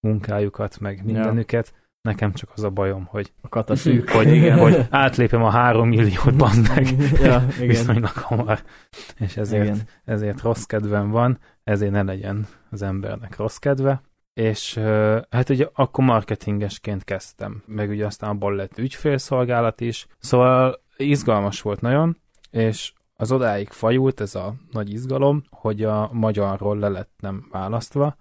[0.00, 1.72] munkájukat, meg mindenüket.
[1.72, 1.84] Ja.
[2.00, 4.10] Nekem csak az a bajom, hogy, a kataszűk.
[4.10, 4.58] hogy, igen.
[4.58, 7.66] hogy átlépem a három milliót, bazd meg, ja, igen.
[7.66, 8.62] viszonylag hamar.
[9.18, 9.80] És ezért, igen.
[10.04, 14.02] ezért rossz kedvem van, ezért ne legyen az embernek rossz kedve.
[14.34, 14.74] És
[15.30, 21.80] hát ugye akkor marketingesként kezdtem, meg ugye aztán abból lett ügyfélszolgálat is, szóval izgalmas volt
[21.80, 22.16] nagyon,
[22.50, 28.16] és az odáig fajult ez a nagy izgalom, hogy a magyarról le lettem választva,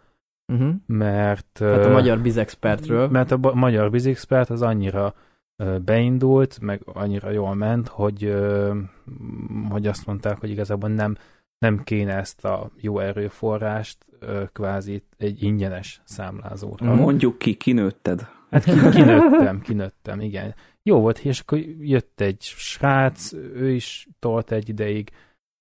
[0.54, 0.74] uh-huh.
[0.86, 1.58] mert...
[1.60, 3.08] Hát a magyar bizexpertről.
[3.08, 5.14] Mert a magyar bizexpert az annyira
[5.86, 8.36] beindult, meg annyira jól ment, hogy,
[9.70, 11.16] hogy azt mondták, hogy igazából nem,
[11.58, 14.06] nem kéne ezt a jó erőforrást
[14.54, 16.94] kvázi egy ingyenes számlázóra.
[16.94, 18.28] Mondjuk ki, kinőtted.
[18.50, 20.56] Hát kinőttem, kinőttem, igen.
[20.89, 25.12] Jó volt, és akkor jött egy srác, ő is tolt egy ideig,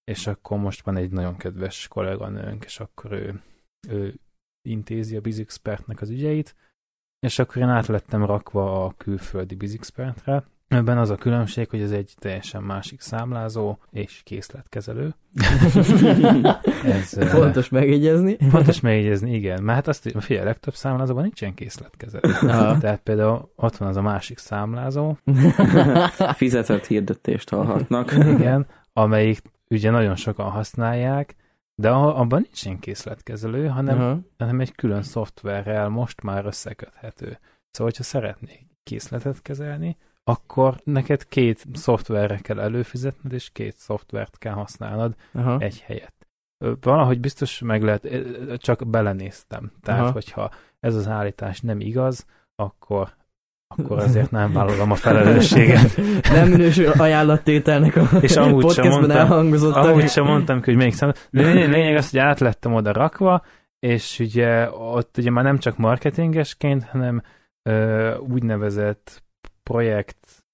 [0.04, 3.42] és akkor most van egy nagyon kedves kolléganőnk, és akkor ő,
[3.88, 4.14] ő
[4.68, 6.56] intézi a BizXpertnek az ügyeit,
[7.18, 10.44] és akkor én át lettem rakva a külföldi BizXpertre.
[10.74, 15.14] Ebben az a különbség, hogy ez egy teljesen másik számlázó és készletkezelő.
[16.84, 18.37] ez, fontos megjegyezni.
[18.50, 19.62] Fontos megjegyezni, igen.
[19.62, 22.32] Mert hát azt, figyelj, a legtöbb számlázóban nincsen készletkezelő.
[22.40, 22.78] Aha.
[22.78, 25.16] Tehát például ott van az a másik számlázó.
[26.34, 28.12] Fizetett hirdetést hallhatnak.
[28.12, 31.37] igen, amelyik ugye nagyon sokan használják,
[31.74, 34.18] de abban nincsen készletkezelő, hanem, uh-huh.
[34.38, 37.38] hanem egy külön szoftverrel most már összeköthető.
[37.70, 44.52] Szóval, hogyha szeretnék készletet kezelni, akkor neked két szoftverre kell előfizetned, és két szoftvert kell
[44.52, 45.58] használnod Aha.
[45.58, 46.14] egy helyet.
[46.80, 48.08] Valahogy biztos meg lehet,
[48.56, 49.72] csak belenéztem.
[49.82, 50.10] Tehát, Aha.
[50.10, 53.14] hogyha ez az állítás nem igaz, akkor
[53.76, 55.96] akkor azért nem vállalom a felelősséget.
[56.32, 59.84] Nem minősül ajánlattételnek a És amúgy sem podcastban mondtam- elhangzottak.
[59.84, 61.12] Amúgy sem mondtam ki, hogy melyik szám.
[61.30, 63.42] Lényeg, lényeg az, hogy át lettem oda rakva,
[63.78, 67.22] és ugye ott ugye már nem csak marketingesként, hanem
[67.62, 69.23] ö, úgynevezett
[69.70, 70.44] projekt,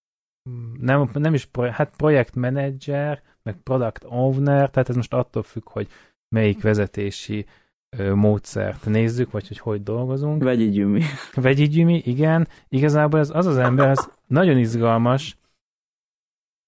[0.81, 5.89] nem, nem is projekt, hát projektmenedzser, meg product owner, tehát ez most attól függ, hogy
[6.29, 7.47] melyik vezetési
[8.15, 10.43] módszert nézzük, vagy hogy hogy dolgozunk.
[10.43, 11.03] Vegyi gyümi.
[11.35, 12.49] Vegyi gyümi, igen.
[12.69, 15.37] Igazából ez az az ember, ez nagyon izgalmas,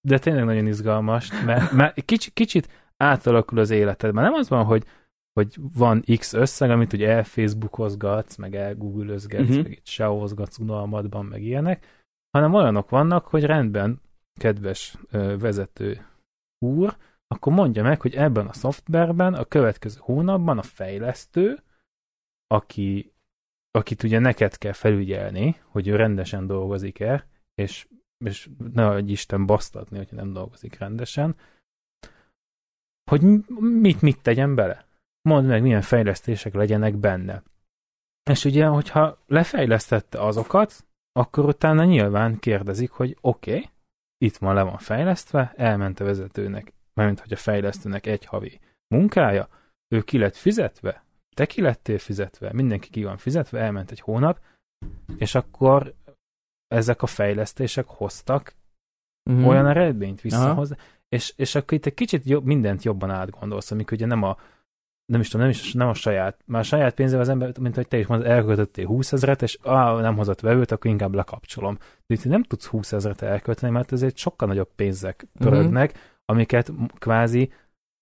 [0.08, 4.12] de tényleg nagyon izgalmas, mert, mert kicsit, kicsit átalakul az életed.
[4.14, 4.84] Már nem az van, hogy,
[5.32, 9.50] hogy van X összeg, amit ugye elfacebookozgatsz, meg elgoogleözgetsz, Mhm.
[9.50, 9.62] uh-huh.
[9.62, 12.01] meg itt seózgatsz unalmadban, meg ilyenek,
[12.32, 14.00] hanem olyanok vannak, hogy rendben,
[14.40, 14.96] kedves
[15.38, 16.06] vezető
[16.58, 21.62] úr, akkor mondja meg, hogy ebben a szoftverben a következő hónapban a fejlesztő,
[22.46, 23.12] aki,
[23.70, 27.88] akit ugye neked kell felügyelni, hogy ő rendesen dolgozik-e, és,
[28.24, 31.36] és ne adj Isten basztatni, hogyha nem dolgozik rendesen,
[33.10, 33.22] hogy
[33.58, 34.86] mit, mit tegyen bele.
[35.22, 37.42] Mondd meg, milyen fejlesztések legyenek benne.
[38.30, 43.70] És ugye, hogyha lefejlesztette azokat, akkor utána nyilván kérdezik, hogy oké, okay,
[44.18, 48.60] itt van, le van fejlesztve, elment a vezetőnek, mert hogy a fejlesztőnek egy havi
[48.94, 49.48] munkája,
[49.94, 51.04] ő ki lett fizetve,
[51.36, 54.40] te ki lettél fizetve, mindenki ki van fizetve, elment egy hónap,
[55.16, 55.94] és akkor
[56.66, 58.54] ezek a fejlesztések hoztak
[59.30, 59.46] Mhm.
[59.46, 60.22] olyan eredményt Aha.
[60.22, 60.74] visszahoz,
[61.08, 64.36] és, és akkor itt egy kicsit jobb, mindent jobban átgondolsz, amikor ugye nem a
[65.12, 67.74] nem is tudom, nem, is, nem a saját, már a saját pénzzel az ember, mint
[67.74, 71.78] hogy te is mondod, elköltöttél 20 ezeret, és á, nem hozott vevőt, akkor inkább lekapcsolom.
[72.06, 75.48] De itt nem tudsz 20 ezeret elkölteni, mert ezért sokkal nagyobb pénzek Mhm.
[75.48, 77.52] pörögnek, amiket m- kvázi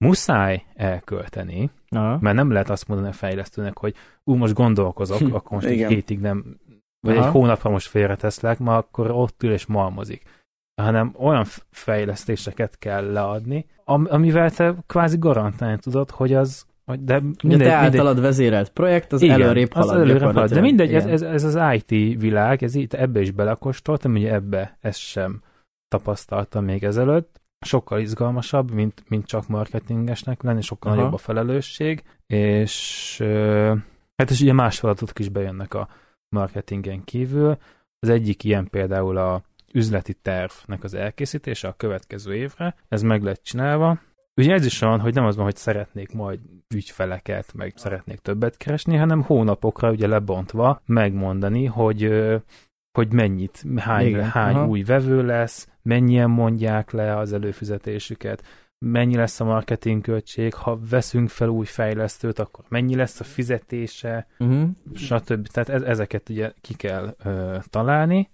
[0.04, 2.18] muszáj elkölteni, Aha.
[2.20, 3.94] mert nem lehet azt mondani a fejlesztőnek, hogy
[4.24, 6.44] ú, most gondolkozok, Hm, akkor most egy hétig nem,
[7.06, 7.26] vagy Aha.
[7.26, 10.22] egy hónapra most félreteszlek, ma akkor ott ül és malmozik.
[10.82, 16.66] Hanem olyan fejlesztéseket kell leadni, am- amivel te kvázi garantálni tudod, hogy az,
[17.00, 19.88] de mindegy, te mindegy, általad vezérelt projekt, az igen, előrébb halad.
[19.88, 20.50] az előrébb halad.
[20.52, 21.14] De mindegy, ez, Igen.
[21.14, 25.42] ez, ez, az IT világ, ez itt ebbe is belekostoltam, ugye ebbe ezt sem
[25.88, 27.40] tapasztaltam még ezelőtt.
[27.66, 31.00] Sokkal izgalmasabb, mint, mint csak marketingesnek lenni, sokkal Aha.
[31.00, 33.16] nagyobb a felelősség, és
[34.16, 35.88] hát és ugye más feladatok is bejönnek a
[36.28, 37.56] marketingen kívül.
[37.98, 43.42] Az egyik ilyen például a üzleti tervnek az elkészítése a következő évre, ez meg lett
[43.42, 44.00] csinálva.
[44.36, 46.40] Ugye ez is van, hogy nem az van, hogy szeretnék majd
[46.74, 52.12] ügyfeleket, meg szeretnék többet keresni, hanem hónapokra ugye lebontva megmondani, hogy
[52.98, 54.66] hogy mennyit, hány, Igen, hány aha.
[54.66, 58.42] új vevő lesz, mennyien mondják le az előfizetésüket,
[58.86, 64.68] mennyi lesz a marketingköltség, ha veszünk fel új fejlesztőt, akkor mennyi lesz a fizetése, Uh-huh.
[64.94, 65.46] stb.
[65.46, 68.30] Tehát ez, ezeket ugye ki kell ö, találni,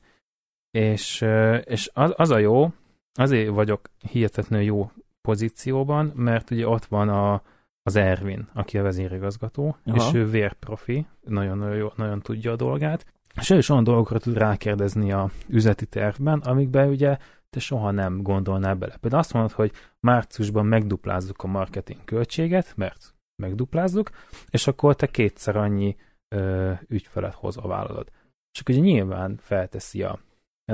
[0.70, 2.72] és, ö, és az, az a jó,
[3.14, 4.90] azért vagyok hihetetlenül jó
[5.26, 7.42] pozícióban, mert ugye ott van a,
[7.82, 9.96] az Ervin, aki a vezérigazgató, Aha.
[9.96, 13.06] és ő vérprofi, nagyon, jó, nagyon tudja a dolgát,
[13.40, 17.16] és ő is olyan dolgokra tud rákérdezni a üzleti tervben, amikben ugye
[17.50, 18.96] te soha nem gondolnál bele.
[19.00, 24.10] Például azt mondod, hogy márciusban megduplázzuk a marketing költséget, mert megduplázzuk,
[24.50, 25.96] és akkor te kétszer annyi
[26.34, 28.12] ö, ügyfelet hoz a vállalat.
[28.50, 30.18] Csak ugye nyilván felteszi a,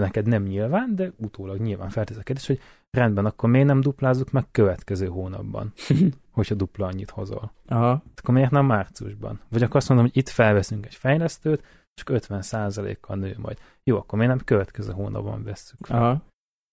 [0.01, 4.31] neked nem nyilván, de utólag nyilván felteszi a kérdés, hogy rendben, akkor miért nem duplázzuk
[4.31, 5.73] meg következő hónapban,
[6.31, 7.53] hogyha dupla annyit hozol.
[7.67, 8.03] Aha.
[8.17, 9.41] Akkor miért nem márciusban?
[9.49, 13.59] Vagy akkor azt mondom, hogy itt felveszünk egy fejlesztőt, akkor 50%-kal nő majd.
[13.83, 16.03] Jó, akkor miért nem következő hónapban vesszük fel?
[16.03, 16.23] Aha.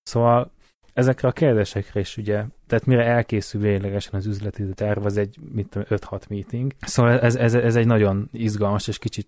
[0.04, 0.52] Szóval
[1.00, 5.70] ezekre a kérdésekre is ugye, tehát mire elkészül véglegesen az üzleti terv, az egy mit
[5.70, 6.72] tudom, 5-6 meeting.
[6.80, 9.28] Szóval ez, ez, ez egy nagyon izgalmas és kicsit,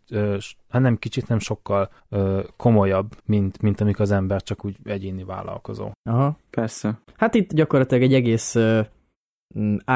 [0.70, 1.90] hát nem kicsit, nem sokkal
[2.58, 5.92] komolyabb, mint, mint amikor az ember csak úgy egyéni vállalkozó.
[6.10, 6.38] Aha.
[6.50, 7.00] Persze.
[7.16, 8.56] Hát itt gyakorlatilag egy egész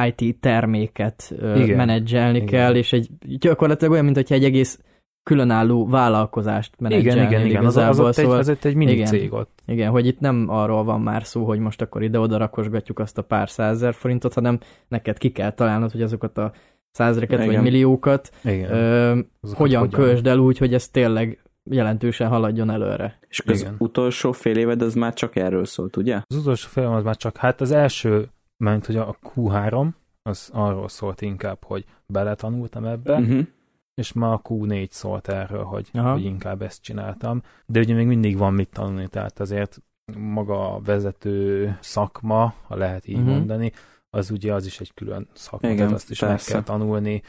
[0.07, 1.77] IT terméket Igen.
[1.77, 2.49] menedzselni Igen.
[2.49, 4.79] kell, és egy gyakorlatilag olyan, mint hogyha egy egész
[5.25, 7.65] különálló vállalkozást menedzselni igen, igen, igen.
[7.65, 9.05] Az, az, igazából, ott egy, szóval, az ott egy mini igen.
[9.05, 9.59] cég ott.
[9.65, 13.21] igen, hogy itt nem arról van már szó, hogy most akkor ide-oda rakosgatjuk azt a
[13.21, 16.51] pár százezer forintot, hanem neked ki kell találnod, hogy azokat a
[16.91, 17.61] százereket vagy Igen.
[17.61, 18.71] milliókat Igen.
[18.71, 19.09] ö,
[19.41, 23.19] Azokat hogyan költsd el úgy, hogy ez tényleg jelentősen haladjon előre.
[23.27, 23.75] És az Igen.
[23.77, 26.21] utolsó fél éved az már csak erről szólt, ugye?
[26.27, 29.87] Az utolsó film az már csak, hát az első, mert hogy a Q3,
[30.23, 33.45] az arról szólt inkább, hogy beletanultam ebbe, Uh-huh.
[33.95, 36.11] És ma a Q4 szólt erről, hogy, Aha.
[36.11, 37.41] hogy inkább ezt csináltam.
[37.65, 39.81] De ugye még mindig van mit tanulni, tehát azért
[40.17, 43.29] maga a vezető szakma, ha lehet így Mhm.
[43.29, 43.71] mondani,
[44.09, 46.53] az ugye az is egy külön szakma, Igen, tehát azt is persze.
[46.55, 47.21] meg kell tanulni.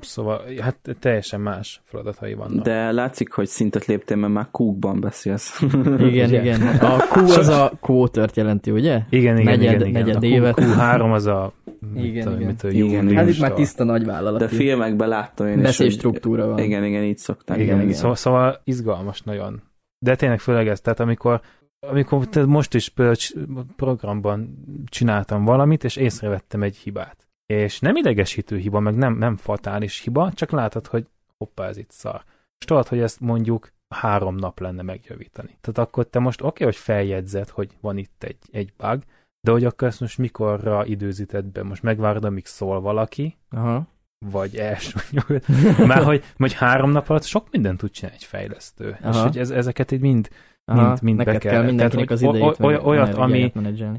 [0.00, 2.64] Szóval, hát teljesen más feladatai vannak.
[2.64, 5.60] De látszik, hogy szintet léptél, mert már kúkban beszélsz.
[5.62, 5.92] Igen,
[6.28, 6.40] Ugye?
[6.40, 6.60] igen.
[6.78, 9.02] A Q az a quartert jelenti, ugye?
[9.10, 10.02] Igen, igen, Negyed- igen, igen.
[10.02, 10.54] negyed a Q- évet.
[10.60, 11.52] Q3 az a
[11.92, 12.56] mit Igen, tudom, igen.
[12.62, 13.14] mit Igen.
[13.16, 14.40] Hát itt már a- tiszta nagyvállalat.
[14.40, 16.58] De filmekben láttam én is, Beszély hogy- struktúra van.
[16.58, 17.56] Igen, igen, így szokták.
[17.56, 17.94] Igen, Igen, igen.
[17.94, 19.62] Szóval, szóval izgalmas nagyon.
[19.98, 21.40] De tényleg főleg ez, tehát amikor,
[21.86, 22.92] amikor te most is
[23.76, 27.28] programban csináltam valamit, és észrevettem egy hibát.
[27.46, 31.06] És nem idegesítő hiba, meg nem, nem fatális hiba, csak látod, hogy
[31.38, 32.22] hoppá, ez itt szar.
[32.58, 35.58] És tudod, hogy ezt mondjuk három nap lenne megjavítani.
[35.60, 39.02] Tehát akkor te most oké, okay, hogy feljegyzed, hogy van itt egy, egy bug,
[39.44, 41.62] de hogy akkor ezt most mikorra időzíted be?
[41.62, 43.86] Most megvárod, amíg szól valaki, Aha.
[44.26, 45.46] vagy első nyugat.
[45.86, 48.96] Már hogy, hogy három nap alatt sok mindent tud csinálni egy fejlesztő.
[49.02, 49.10] Aha.
[49.10, 50.28] És hogy ez, ezeket így mind,
[50.64, 50.86] Aha.
[50.86, 51.38] mind, mind be kell.
[51.38, 53.52] kell mindenkinek az Tehát, hogy idejét, oly- meg olyat, ami,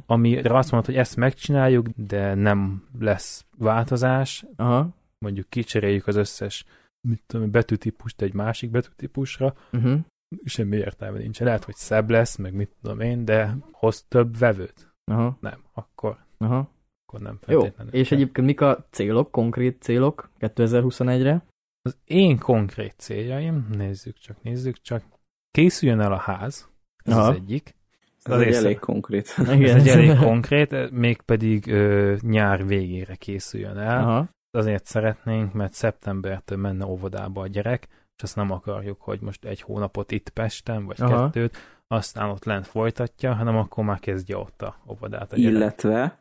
[0.06, 4.90] amire azt mondod, hogy ezt megcsináljuk, de nem lesz változás, Aha.
[5.18, 6.66] mondjuk kicseréljük az összes
[7.08, 10.00] mit tudom, betűtípust egy másik betűtípusra, Uh-huh.
[10.46, 11.40] semmi értelme nincs.
[11.40, 14.95] Lehet, hogy szebb lesz, meg mit tudom én, de hoz több vevőt.
[15.12, 15.38] Aha.
[15.40, 16.70] Nem, akkor, Aha.
[17.06, 17.94] akkor nem Jó, feltétlenül.
[17.94, 18.18] és kell.
[18.18, 21.44] egyébként mik a célok, konkrét célok 2021-re?
[21.82, 25.04] Az én konkrét céljaim, nézzük csak, nézzük csak,
[25.52, 26.70] készüljön el a ház,
[27.04, 27.28] ez Aha.
[27.28, 27.76] az egyik.
[28.24, 29.34] Ez Az egy elég konkrét.
[29.38, 34.02] Ez egy elég konkrét, mégpedig ö, nyár végére készüljön el.
[34.04, 34.30] Aha.
[34.52, 37.88] Azért szeretnénk, mert szeptembertől menne óvodába a gyerek,
[38.18, 41.24] és azt nem akarjuk, hogy most egy hónapot itt Pesten, vagy Aha.
[41.24, 45.54] kettőt, aztán ott lent folytatja, hanem akkor már kezdje ott a óvodát a gyerek.
[45.56, 46.18] Illetve,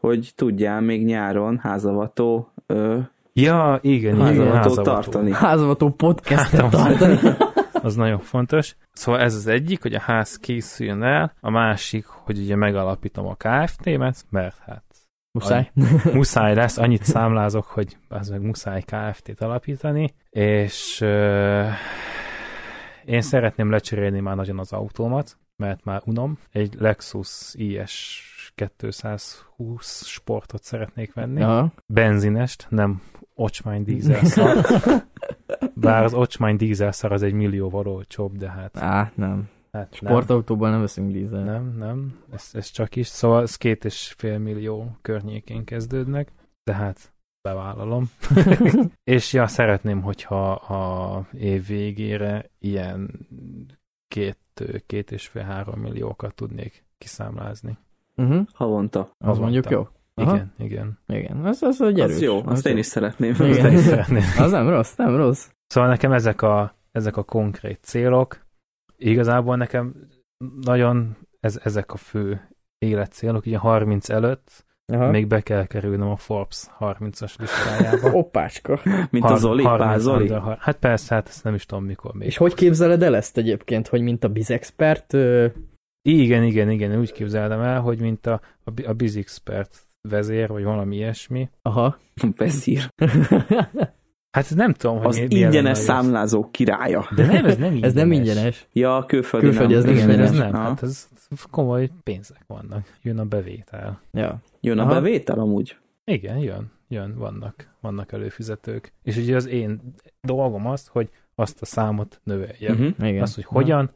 [0.00, 2.98] hogy tudjál még nyáron házavató ö,
[3.32, 4.82] Ja, igen, igen, házavató házavató.
[4.82, 5.32] tartani.
[5.32, 7.18] Házavató podcastet Hát, tartani.
[7.82, 8.76] Az nagyon fontos.
[8.92, 13.34] Szóval ez az egyik, hogy a ház készüljön el, a másik, hogy ugye megalapítom a
[13.38, 14.82] KFT-met, mert hát
[15.32, 15.70] Muszáj.
[16.12, 21.04] muszáj lesz, annyit számlázok, hogy az meg muszáj KFT-t alapítani, és
[23.06, 26.38] én szeretném lecserélni már nagyon az autómat, mert már unom.
[26.50, 28.22] Egy Lexus IS
[28.54, 31.42] 220 sportot szeretnék venni.
[31.42, 31.72] Aha.
[31.86, 33.02] Benzinest, nem
[33.34, 34.56] ocsmány dízel szar.
[35.74, 39.48] Bár az ocsmány dízel szar az egy millióval olcsóbb, de hát, Á, nem.
[39.72, 40.10] hát nem.
[40.12, 41.42] Sportautóból nem veszünk dízel.
[41.42, 43.06] Nem, nem, ez, ez csak is.
[43.06, 46.32] Szóval ez két és fél millió környékén kezdődnek,
[46.64, 47.12] de hát
[47.46, 48.10] bevállalom.
[49.14, 53.10] és ja, szeretném, hogyha a év végére ilyen
[54.08, 54.38] két,
[54.86, 57.78] két és fél három milliókat tudnék kiszámlázni.
[58.16, 58.46] Uh-huh.
[58.52, 59.00] Havonta.
[59.00, 59.42] Az Havonta.
[59.42, 59.88] mondjuk jó.
[60.14, 60.34] Aha.
[60.34, 60.98] Igen, igen.
[61.06, 62.14] Igen, az, az egy erős.
[62.14, 63.34] Az jó, az azt én is szeretném.
[63.34, 63.50] Igen.
[63.50, 64.22] Azt én is szeretném.
[64.44, 65.48] Az nem rossz, nem rossz.
[65.66, 68.46] Szóval nekem ezek a, ezek a konkrét célok,
[68.96, 69.94] igazából nekem
[70.60, 75.10] nagyon ez, ezek a fő életcélok, ugye 30 előtt Aha.
[75.10, 78.10] még be kell kerülnöm a Forbes 30-as listájába.
[78.22, 78.80] Oppácska.
[79.10, 80.28] Mint a Har- Zoli, 30 Pál Zoli.
[80.28, 82.26] under Hát persze, hát ezt nem is tudom mikor még.
[82.26, 85.12] És hogy képzeled el ezt egyébként, hogy mint a bizexpert?
[85.12, 85.46] Ö...
[86.08, 90.96] Igen, igen, igen, úgy képzelem el, hogy mint a, a, a BizExpert vezér, vagy valami
[90.96, 91.48] ilyesmi.
[91.62, 91.96] Aha.
[92.36, 92.88] Vezír.
[94.30, 95.84] Hát nem tudom, hogy Az ingyenes az.
[95.84, 97.08] számlázó királya.
[97.14, 97.82] De nem, ez nem ingyenes.
[97.88, 98.66] Ez nem ingyenes.
[98.72, 99.82] Ja, külföldi, Külföldi, nem.
[99.82, 100.50] ez nem Igen, ez ingyenes.
[100.52, 100.60] nem.
[100.60, 100.68] Aha.
[100.68, 101.08] Hát ez
[101.50, 102.86] komoly pénzek vannak.
[103.02, 104.00] Jön a bevétel.
[104.12, 104.38] Ja.
[104.66, 104.92] Jön a Aha.
[104.92, 105.76] bevétel amúgy.
[106.04, 108.92] Igen, jön, jön, vannak, vannak előfizetők.
[109.02, 112.72] És ugye az én dolgom az, hogy azt a számot növeljem.
[112.72, 113.08] Uh-huh.
[113.08, 113.22] Igen.
[113.22, 113.90] Az, hogy hogyan,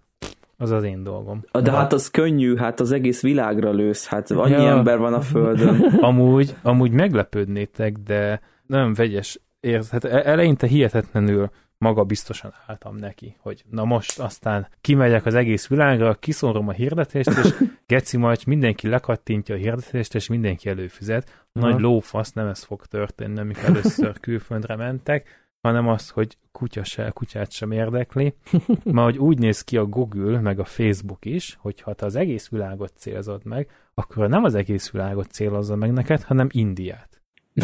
[0.56, 1.44] az az én dolgom.
[1.62, 4.68] De hát az könnyű, hát az egész világra lősz, hát annyi Ja.
[4.68, 5.80] ember van a földön.
[6.11, 9.90] Amúgy, amúgy meglepődnétek, de nagyon vegyes érz.
[9.90, 15.66] Hát e- eleinte hihetetlenül maga biztosan álltam neki, hogy na most aztán kimegyek az egész
[15.66, 17.54] világra, kiszorom a hirdetést, és
[17.86, 21.44] geci majd mindenki lekattintja a hirdetést, és mindenki előfizet.
[21.52, 21.80] Nagy Aha.
[21.80, 27.50] lófasz, nem ez fog történni, amikor először külföldre mentek, hanem az, hogy kutya se, kutyát
[27.50, 28.34] sem érdekli.
[28.84, 32.16] Ma, hogy úgy néz ki a Google, meg a Facebook is, hogy ha te az
[32.16, 37.19] egész világot célzod meg, akkor nem az egész világot célozza meg neked, hanem Indiát.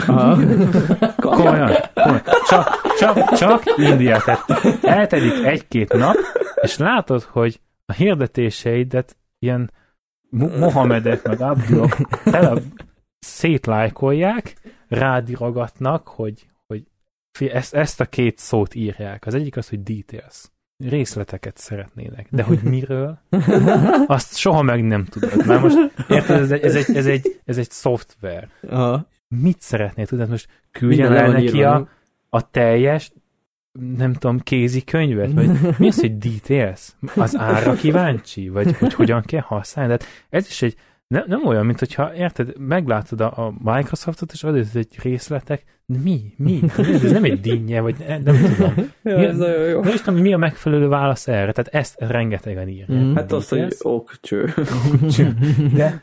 [0.07, 2.23] Komolyan, komolyan.
[2.49, 4.25] Csak, csak, csak Indiát.
[4.25, 6.15] Tehát eltelik egy-két nap,
[6.61, 9.71] és látod, hogy a hirdetéseidet ilyen
[10.31, 12.61] Mo- Mohamedek, meg Abdulok tele
[13.19, 14.55] szétlájkolják,
[14.89, 16.85] rádirogatnak, hogy, hogy
[17.49, 19.27] ezt, ezt a két szót írják.
[19.27, 20.51] Az egyik az, hogy details.
[20.85, 22.27] Részleteket szeretnének.
[22.31, 23.19] De hogy miről?
[24.07, 25.47] Azt soha meg nem tudod.
[25.47, 25.77] Már most,
[26.09, 28.49] érted, ez egy, ez egy, ez egy, ez egy szoftver.
[28.69, 29.07] Aha.
[29.29, 30.25] Mit szeretnél tudni?
[30.25, 30.49] Hát Most
[30.81, 31.89] le el neki írva, a,
[32.29, 33.13] a teljes
[33.97, 36.93] nem tudom, kézikönyvet, vagy mi az, hogy details?
[37.17, 38.49] Az ára kíváncsi?
[38.49, 39.97] Vagy hogy hogyan kell használni?
[39.97, 40.75] Tehát ez is egy,
[41.07, 45.99] nem, nem olyan, mint hogyha, érted, meglátod a, a Microsoftot, és adod egy részletek, de
[46.03, 46.21] mi?
[46.37, 46.61] Mi?
[46.77, 48.75] Ez nem egy dinnye, vagy nem, nem tudom.
[49.03, 49.83] Ja, ez nagyon jó.
[49.83, 52.89] Nem is tudom, mi a megfelelő válasz erre, tehát ezt rengetegen írják.
[52.89, 53.15] Mhm.
[53.15, 54.55] Hát az, hogy okcső.
[55.75, 56.03] De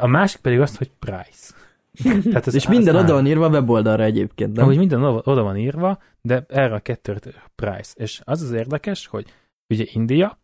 [0.00, 1.54] a másik pedig azt, hogy price.
[2.30, 4.64] Tehát az, És minden oda van írva a weboldalra egyébként, nem?
[4.64, 7.20] hogy minden oda van írva, de erre a kettőre
[7.54, 7.92] price.
[7.96, 9.32] És az az érdekes, hogy
[9.68, 10.38] ugye India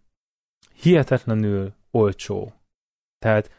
[0.75, 2.53] hihetetlenül olcsó.
[3.19, 3.51] Tehát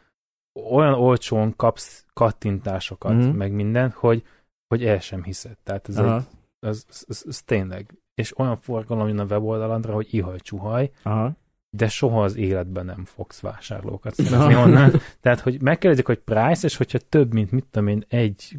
[0.71, 3.27] olyan olcsón kapsz kattintásokat, Mhm.
[3.35, 4.23] meg mindent, hogy,
[4.67, 5.57] hogy el sem hiszed.
[5.63, 6.23] Tehát ez, Aha, egy,
[6.59, 7.97] az, az, az, az tényleg.
[8.15, 11.31] És olyan forgalom jön a weboldalandra, hogy ihaj csuhaj, aha.
[11.69, 14.91] De soha az életben nem fogsz vásárlókat szerezni onnan.
[15.21, 18.57] Tehát, hogy megkérdezik, hogy price, és hogyha több, mint mit tudom én, egy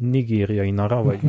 [0.00, 1.20] nigériai nara, vagy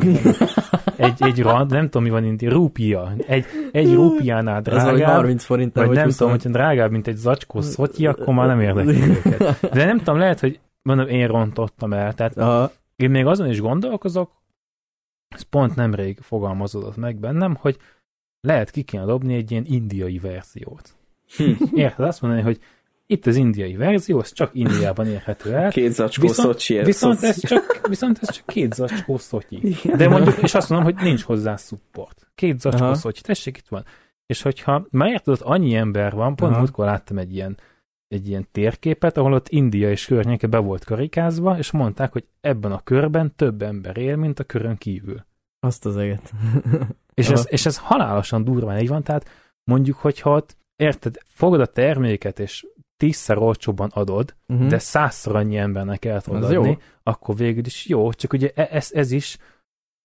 [0.96, 3.12] egy, egy rand, nem tudom, mi van indi, rúpia.
[3.26, 6.16] Egy, egy rúpiánál Ez vagy drágább, 30 forint, vagy nem 20.
[6.16, 9.70] tudom, hogyha drágább, mint egy zacskó szotyi, akkor már nem érdekli őket.
[9.72, 12.14] De nem tudom, lehet, hogy mondom, én rontottam el.
[12.14, 14.30] Tehát Aha, én még azon is gondolkozok,
[15.28, 17.76] ez pont nemrég fogalmazódott meg bennem, hogy
[18.40, 20.94] lehet ki kéne dobni egy ilyen indiai verziót.
[21.36, 21.52] Hm.
[21.74, 22.06] Érted?
[22.06, 22.58] Azt mondani, hogy
[23.06, 26.86] itt az indiai verzió, ez csak Indiában érhető el, Két zacskó Viszont- szocsiért.
[26.86, 29.76] viszont ez, csak, viszont ez csak két zacskó szotyi.
[29.96, 32.30] De mondjuk, és azt mondom, hogy nincs hozzá support.
[32.34, 32.94] Két zacskó Aha.
[32.94, 33.84] szotyi, tessék, itt van.
[34.26, 36.60] És hogyha már érted, ott annyi ember van, pont Aha.
[36.60, 37.56] múltkor láttam egy ilyen,
[38.08, 42.72] egy ilyen térképet, ahol ott India és környéke be volt karikázva, és mondták, hogy ebben
[42.72, 45.26] a körben több ember él, mint a körön kívül.
[45.60, 46.32] Azt az eget.
[47.14, 49.28] És ez, és ez halálosan durván így van, tehát
[49.64, 54.68] mondjuk, hogyha ott, érted, fogod a terméket, és tízszer olcsóban adod, Mhm.
[54.68, 56.76] de százszor annyi embernek el tudod adni, jó.
[57.02, 59.38] akkor végül is jó, csak ugye e- ez, ez is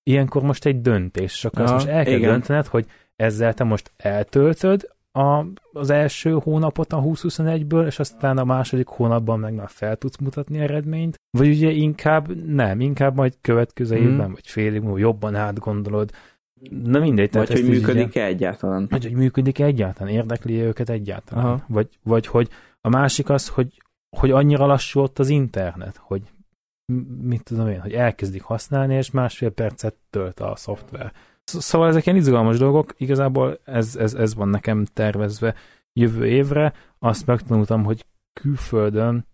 [0.03, 2.29] ilyenkor most egy döntés, és akkor Aha, most el kell igen.
[2.29, 2.85] döntened, hogy
[3.15, 4.89] ezzel te most eltöltöd
[5.19, 10.17] a, az első hónapot a 2021-ből, és aztán a második hónapban meg már fel tudsz
[10.17, 14.07] mutatni eredményt, vagy ugye inkább nem, inkább majd következő Mhm.
[14.07, 16.11] évben, vagy fél év múlva jobban átgondolod.
[16.69, 17.33] Na mindegy.
[17.33, 18.87] Vagy hogy működik-e egyáltalán.
[18.89, 21.45] vagy hogy működik egyáltalán, érdekli őket egyáltalán.
[21.45, 21.63] Aha.
[21.67, 22.49] Vagy, vagy hogy
[22.81, 23.81] a másik az, hogy,
[24.17, 26.21] hogy annyira lassú ott az internet, hogy
[27.21, 31.13] mit tudom én, hogy elkezdik használni, és másfél percet tölt a szoftver.
[31.43, 35.55] Sz- Szóval ezek ilyen izgalmas dolgok, igazából ez, ez, ez van nekem tervezve
[35.93, 36.73] jövő évre.
[36.99, 39.25] Azt megtanultam, hogy külföldön,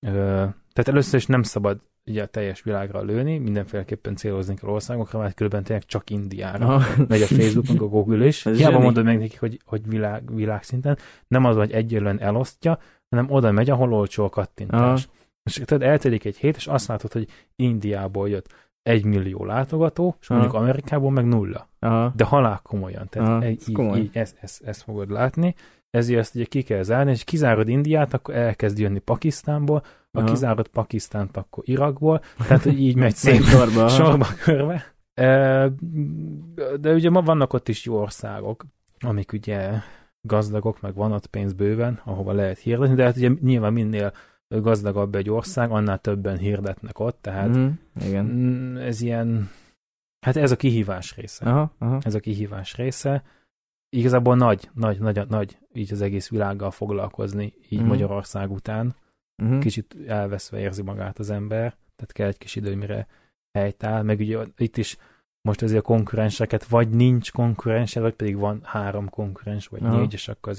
[0.00, 5.34] tehát először is nem szabad ugye a teljes világra lőni, mindenféleképpen célozni kell országokra, mert
[5.34, 7.04] különben tényleg csak Indiára Aha.
[7.08, 8.44] megy a Facebook, meg a Google is.
[8.56, 10.98] Hiába mondod meg nekik, hogy, hogy világ, világszinten,
[11.28, 12.78] nem az, hogy egyelően elosztja,
[13.10, 15.08] hanem oda megy, ahol olcsó a kattintás.
[15.42, 18.54] És tehát eltelik egy hét, és azt látod, hogy Indiából jött
[18.86, 20.38] egy millió látogató, és Aha.
[20.40, 21.68] mondjuk Amerikából meg nulla.
[21.78, 22.12] Aha.
[22.16, 23.08] De halál komolyan.
[23.08, 23.98] Tehát Aha, egy, ez így, komoly.
[23.98, 25.54] így ezt, ezt, ezt fogod látni.
[25.90, 29.82] Ezért ezt ugye ki kell zárni, és kizárod Indiát, akkor elkezd jönni Pakisztánból,
[30.12, 30.28] ha Aha.
[30.28, 33.80] kizárod Pakisztánt, akkor Irakból, tehát hogy így megy Szép sorba.
[33.80, 33.88] aha.
[33.88, 34.94] sorba körbe.
[35.14, 35.68] E,
[36.80, 38.64] De ugye ma vannak ott is jó országok,
[39.00, 39.70] amik ugye
[40.20, 44.12] gazdagok, meg van ott pénz bőven, ahova lehet hirdetni, de hát ugye nyilván minél
[44.48, 47.66] gazdagabb egy ország, annál többen hirdetnek ott, tehát Mhm.
[48.06, 48.24] Igen.
[48.24, 49.50] mm, ez ilyen,
[50.26, 51.44] hát ez a kihívás része.
[51.44, 51.98] Aha, aha.
[52.02, 53.22] Ez a kihívás része.
[53.96, 57.88] Igazából nagy, nagy, nagy, nagy így az egész világgal foglalkozni, így Mhm.
[57.88, 58.94] Magyarország után
[59.42, 59.58] Mhm.
[59.58, 63.06] kicsit elveszve érzi magát az ember, tehát kell egy kis idő, mire
[63.58, 64.96] helytáll, meg ugye itt is
[65.48, 69.98] most azért a konkurenseket, vagy nincs konkurensed, vagy pedig van három konkurens, vagy Aha.
[69.98, 70.52] négy, és akkor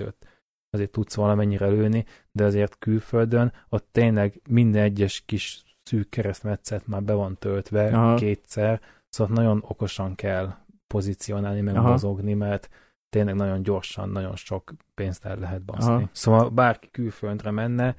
[0.78, 7.04] azért, tudsz valamennyire lőni, de azért külföldön ott tényleg minden egyes kis szűk keresztmetszet már
[7.04, 8.16] be van töltve Aha.
[8.16, 10.56] kétszer, szóval nagyon okosan kell
[10.88, 11.90] pozícionálni, meg Aha.
[11.90, 12.70] mozogni, mert
[13.10, 15.92] tényleg nagyon gyorsan, nagyon sok pénzt el lehet baszni.
[15.92, 16.10] Aha.
[16.12, 17.96] Szóval bárki külföldre menne,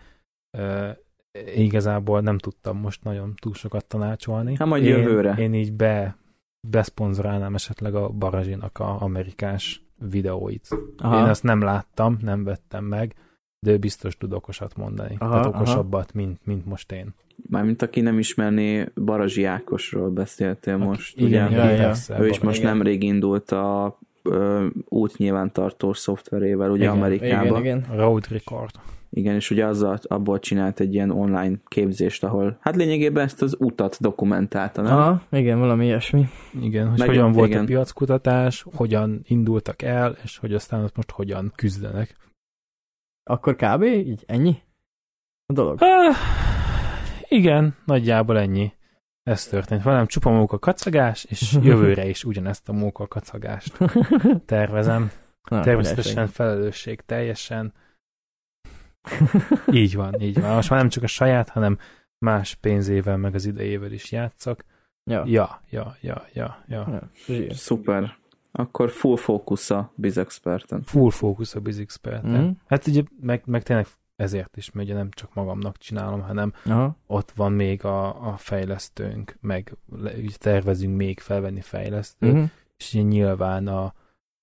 [0.59, 0.89] ö,
[1.55, 4.57] igazából nem tudtam most nagyon túl sokat tanácsolni.
[4.57, 5.35] Hát majd én, jövőre.
[5.35, 6.17] Én így be,
[6.69, 10.69] beszponzorálnám esetleg a Barazsinak a amerikás videóit.
[10.99, 11.19] Aha.
[11.19, 13.15] Én azt nem láttam, nem vettem meg,
[13.67, 15.17] de ő biztos tud okosat mondani.
[15.19, 15.57] Aha, Tehát aha.
[15.57, 17.15] okosabbat, mint, mint most én.
[17.51, 21.57] Mármint aki nem ismerné, Barazsi Ákosról beszéltél most, Aki- igen, ugye?
[21.71, 21.77] Ja.
[21.77, 22.71] persze, Ő is most igen.
[22.71, 27.45] nemrég indult a ö, útnyilvántartós szoftverével, ugye Igen, Amerikába.
[27.45, 27.97] Igen, igen.
[27.97, 28.71] Road Record.
[29.11, 33.57] Igen, és ugye azzal, abból csinált egy ilyen online képzést, ahol hát lényegében ezt az
[33.59, 34.97] utat dokumentálta, nem?
[34.97, 36.29] Aha, igen, valami ilyesmi.
[36.61, 37.63] Igen, hogy Meg- hogyan volt igen.
[37.63, 42.17] a piackutatás, hogyan indultak el, és hogy aztán ott most hogyan küzdenek.
[43.31, 43.83] Akkor kb.
[43.83, 44.57] így ennyi?
[45.47, 45.79] A dolog.
[45.81, 46.15] Ah,
[47.29, 48.73] igen, nagyjából ennyi.
[49.23, 50.07] ez történt velem.
[50.07, 53.79] Csupa móka kacagás, és jövőre is ugyanezt a móka kacagást
[54.47, 55.11] tervezem.
[55.51, 57.73] Na, Természetesen felelősség teljesen.
[59.73, 60.55] Így van, így van.
[60.55, 61.79] Most már nem csak a saját, hanem
[62.19, 64.65] más pénzével, meg az idejével is játszok.
[65.11, 65.23] Ja.
[65.27, 67.11] Ja, ja, ja, ja, ja.
[67.27, 67.55] Ja.
[67.55, 68.17] Szuper.
[68.53, 70.83] Akkor full fókusz a BizExperten.
[70.83, 72.23] Full fókusz a BizXpert.
[72.23, 72.37] Mhm.
[72.41, 72.51] Mm.
[72.67, 73.87] Hát ugye, meg, meg tényleg
[74.17, 76.97] ezért is, mert ugye nem csak magamnak csinálom, hanem Aha.
[77.07, 82.45] ott van még a, a fejlesztőnk, meg le, ugye tervezünk még felvenni fejlesztőt, Mhm.
[82.77, 83.95] és ugye nyilván a,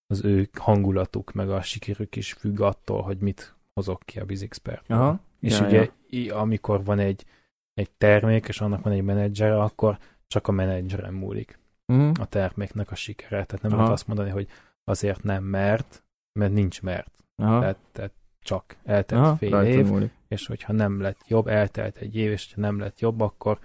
[0.08, 4.89] az ő hangulatuk, meg a sikerük is függ attól, hogy mit hozok ki a BizXpert.
[4.89, 5.19] Aha.
[5.39, 6.36] És Ja, ugye ja.
[6.36, 7.26] amikor van egy,
[7.73, 9.97] egy termék, és annak van egy menedzsere, akkor
[10.28, 11.59] csak a menedzseren múlik
[11.93, 12.09] Mhm.
[12.19, 13.30] a terméknek a sikere.
[13.45, 13.80] Tehát nem Aha.
[13.82, 14.47] lehet azt mondani, hogy
[14.84, 16.03] azért nem mert,
[16.39, 17.23] mert nincs mert.
[17.36, 17.59] Aha.
[17.59, 19.36] Tehát, tehát csak eltelt Aha.
[19.36, 20.11] fél év, múlik.
[20.28, 23.59] és hogyha nem lett jobb, eltelt egy év, és ha nem lett jobb, akkor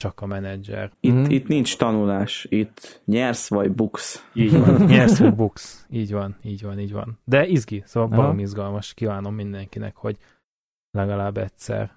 [0.00, 0.90] csak a menedzser.
[1.00, 1.30] Itt, Mhm.
[1.30, 4.24] itt nincs tanulás, itt nyersz vagy buksz.
[4.34, 5.86] Így van, nyersz vagy buksz.
[5.90, 7.18] Így van, így van, így van.
[7.24, 8.20] De izgi, szóval Aha.
[8.22, 8.94] barom izgalmas.
[8.94, 10.16] Kívánom mindenkinek, hogy
[10.90, 11.90] legalább egyszer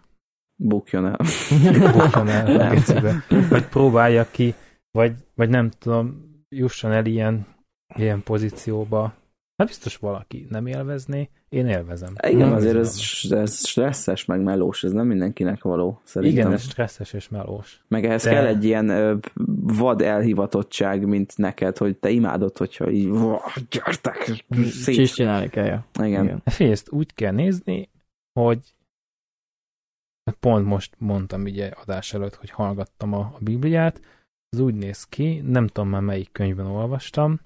[0.56, 1.18] Bukjon el.
[1.97, 2.76] bukjon el.
[3.49, 4.54] Vagy próbálja ki,
[4.91, 7.45] vagy, vagy nem tudom, jusson el ilyen,
[7.95, 9.14] ilyen pozícióba.
[9.58, 12.14] Hát biztos valaki nem élvezné, én élvezem.
[12.28, 12.97] Igen, Nem, azért ez
[13.30, 16.39] ez, stresszes, meg melós, ez nem mindenkinek való, szerintem.
[16.39, 17.84] Igen, ez stresszes és melós.
[17.88, 19.16] Meg ehhez De- kell egy ilyen ö,
[19.62, 25.14] vad elhivatottság, mint neked, hogy te imádod, hogyha így, "Vah, gyertek, Csis szét.
[25.14, 25.86] csinálni kell, ja.
[25.99, 26.24] Igen.
[26.24, 26.41] Igen.
[26.45, 27.89] Hát figyelj, ezt úgy kell nézni,
[28.39, 28.60] hogy
[30.39, 34.01] pont most mondtam ugye adás előtt, hogy hallgattam a, a Bibliát,
[34.49, 37.39] ez úgy néz ki, nem tudom már melyik könyvben olvastam,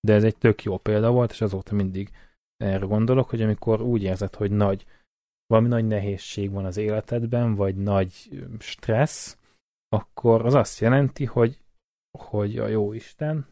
[0.00, 2.10] de ez egy tök jó példa volt, és azóta mindig
[2.56, 4.84] erre gondolok, hogy amikor úgy érzed, hogy nagy,
[5.46, 9.38] valami nagy nehézség van az életedben, vagy nagy stressz,
[9.88, 11.58] akkor az azt jelenti, hogy,
[12.18, 13.46] hogy a jó Isten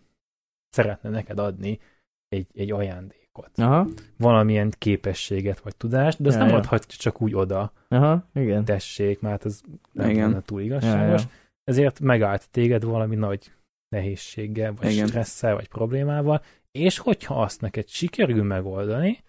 [0.71, 1.81] szeretne neked adni
[2.29, 3.87] egy, egy ajándékot Aha.
[4.17, 6.59] valamilyen képességet vagy tudást, de azt Ja, nem ja.
[6.59, 8.25] adhatja csak úgy oda, Aha.
[8.35, 8.65] Igen.
[8.65, 9.61] tessék, mert ez
[9.93, 10.29] nem Igen.
[10.31, 11.23] lenne túl igazságos.
[11.23, 11.29] Ja,
[11.65, 13.53] Ezért megállt téged valami nagy
[13.89, 15.07] nehézséggel, vagy Igen.
[15.07, 19.25] stresszel, vagy problémával, és hogyha azt neked sikerül megoldani,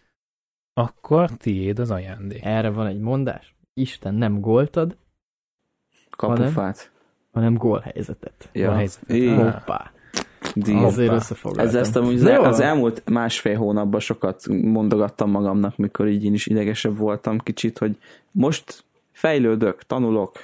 [0.74, 2.46] akkor tiéd az ajándék.
[2.46, 3.56] Erre van egy mondás.
[3.74, 4.98] Isten nem góltad,
[6.10, 6.92] Kapufát.
[7.32, 8.50] hanem gólhelyzetet.
[8.54, 9.10] Van helyzet.
[9.10, 9.40] Igen.
[9.40, 9.54] Ah.
[9.54, 9.92] Hoppá.
[10.54, 10.84] Díj.
[10.84, 11.76] Azért összefoglaltam.
[11.76, 12.44] Ez ezt amúgy jó.
[12.44, 17.98] az elmúlt másfél hónapban sokat mondogattam magamnak, mikor így én is idegesebb voltam kicsit, hogy
[18.32, 20.38] most fejlődök, tanulok.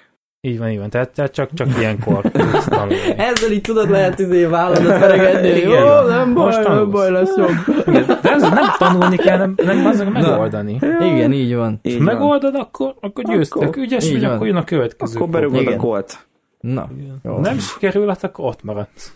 [0.46, 0.90] Így van, így van.
[0.90, 2.96] Tehát, tehát csak, csak ilyenkor tudsz tanulni.
[3.18, 5.48] Ezzel így tudod lehet izé válladat feregedni.
[5.48, 5.70] Igen.
[5.70, 7.50] Jó, nem baj, Most nem baj, lesz jobb.
[7.88, 10.80] Igen, De ez nem tanulni kell, nem, nem azok megoldani.
[11.00, 11.80] Igen, így van.
[11.82, 12.14] És Így van.
[12.14, 13.62] megoldod, akkor, akkor győztek.
[13.62, 15.16] Akkor- Ügyes vagy, akkor jön a következő.
[15.16, 16.28] Akkor berúgod a gólt.
[16.60, 16.90] Na,
[17.24, 17.38] jó.
[17.40, 19.14] Nem sikerül, hát akkor ott maradsz.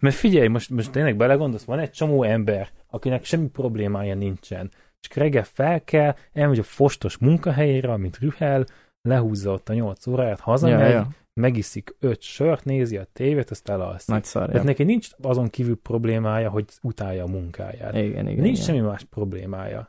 [0.00, 4.70] Mert figyelj, most, most tényleg belegondolsz, van egy csomó ember, akinek semmi problémája nincsen.
[5.00, 8.64] Csak reggel fel kell, elmegy a fostos munkahelyére, amit rühel,
[9.08, 11.08] lehúzza ott a 8 óráját, hazamegy, Ja, ja.
[11.34, 14.08] megiszik öt sört, nézi a tévét, azt elalszik.
[14.08, 14.42] Nagy szar.
[14.46, 14.66] Tehát Ja.
[14.68, 17.94] neki nincs azon kívül problémája, hogy utálja a munkáját.
[17.94, 18.42] Igen, igen.
[18.42, 18.64] nincs igen.
[18.66, 19.88] semmi más problémája.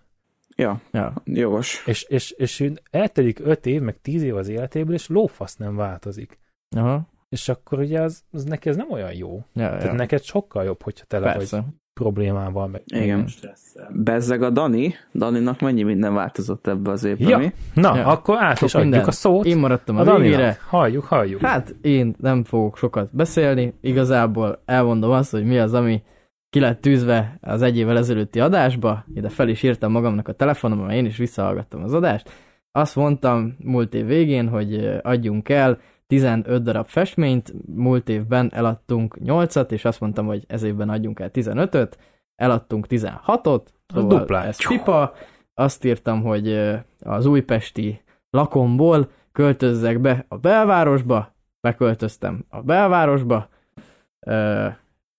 [0.55, 1.13] Ja, Ja.
[1.23, 1.83] jogos.
[1.85, 5.75] És, és, és ő eltelik öt év, meg tíz év az életéből, és lófasz nem
[5.75, 6.39] változik.
[6.75, 7.07] Aha.
[7.29, 9.35] És akkor ugye az, az neki ez nem olyan jó.
[9.35, 9.93] Ja, Tehát ja.
[9.93, 11.65] neked sokkal jobb, hogyha tele vagy Persze.
[11.99, 13.27] Problémával, meg Igen.
[13.27, 13.91] stresszel.
[13.93, 14.93] Bezzeg a Dani.
[15.13, 17.37] Daninak mennyi minden változott ebbe az évben, Ja.
[17.37, 17.53] mi?
[17.73, 18.05] Na, Ja.
[18.05, 20.57] akkor át Sok is adjuk a szót Én maradtam a a végére.
[20.69, 21.41] Halljuk, halljuk.
[21.41, 26.01] Hát én nem fogok sokat beszélni, igazából elmondom azt, hogy mi az, ami
[26.49, 30.85] ki lett tűzve az egy évvel ezelőtti adásba, ide fel is írtam magamnak a telefonomon,
[30.85, 32.29] mert én is visszahallgattam az adást.
[32.71, 35.79] Azt mondtam múlt év végén, hogy adjunk el
[36.15, 41.29] 15 darab festményt, múlt évben eladtunk 8-at, és azt mondtam, hogy ez évben adjunk el
[41.33, 41.97] 15-öt,
[42.35, 44.45] eladtunk 16-ot, szóval duplát.
[44.45, 45.13] ez pipa.
[45.53, 53.49] Azt írtam, hogy az újpesti lakomból költözzek be a belvárosba, beköltöztem a belvárosba,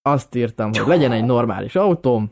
[0.02, 2.30] azt írtam, hogy legyen egy normális autóm,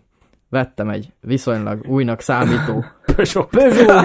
[0.49, 2.85] vettem egy viszonylag újnak számító
[3.17, 3.49] Peugeot.
[3.51, 4.05] Peugeot.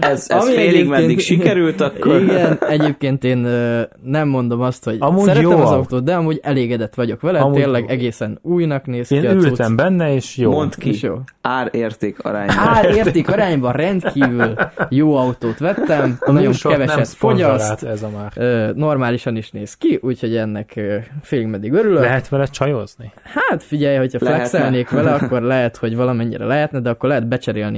[0.00, 2.20] Ez, ez Ami félig meddig sikerült, akkor...
[2.20, 3.38] Igen, egyébként én
[4.02, 5.74] nem mondom azt, hogy Amúgy szeretem jó az autó.
[5.74, 9.44] autót, de amúgy elégedett vagyok vele, Amúgy tényleg egészen újnak néz ki Én a cucc.
[9.44, 10.50] ültem benne, és jó.
[10.50, 11.20] Mondd És ki, jó.
[11.40, 12.56] ár-érték arányban.
[12.58, 14.54] Ár-érték arányban rendkívül
[14.88, 18.32] jó autót vettem, A nagyon keveset fogyaszt, ez a már.
[18.74, 20.80] normálisan is néz ki, úgyhogy ennek
[21.22, 22.00] félig meddig örülök.
[22.02, 23.12] Lehet vele csajozni?
[23.22, 27.26] Hát figyelj, hogyha flexelnék vele, akkor lehet, hogy valamennyire lehetne, de akkor lehet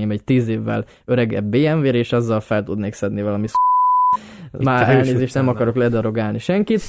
[0.07, 3.54] becserélném egy tíz évvel öregebb BMW-re, és azzal fel tudnék szedni valami sz...
[4.59, 6.82] Már elnézést, nem akarok ledarogálni senkit.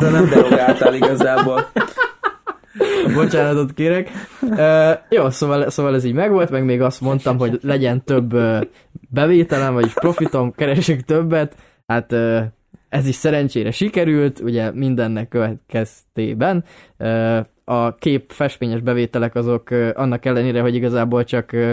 [0.00, 1.66] De nem derogáltál igazából.
[3.14, 4.10] Bocsánatot kérek.
[4.40, 8.60] Uh, jó, szóval, szóval ez így megvolt, meg még azt mondtam, hogy legyen több uh,
[9.10, 11.54] bevételem, vagyis profitom, keresek többet.
[11.86, 12.42] Hát uh,
[12.88, 16.64] ez is szerencsére sikerült, ugye mindennek következtében.
[16.98, 21.72] Uh, a kép festményes bevételek azok uh, annak ellenére, hogy igazából csak uh,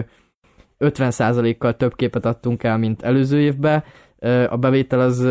[0.79, 3.83] 50%-kal több képet adtunk el, mint előző évben,
[4.49, 5.27] a bevétel az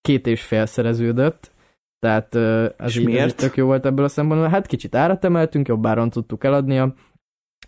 [0.00, 1.52] két és fél szereződött,
[1.98, 2.34] tehát
[2.80, 4.48] ez így, ez így tök jó volt ebből a szempontból.
[4.48, 6.94] Hát kicsit árat emeltünk, jobbáron tudtuk eladni a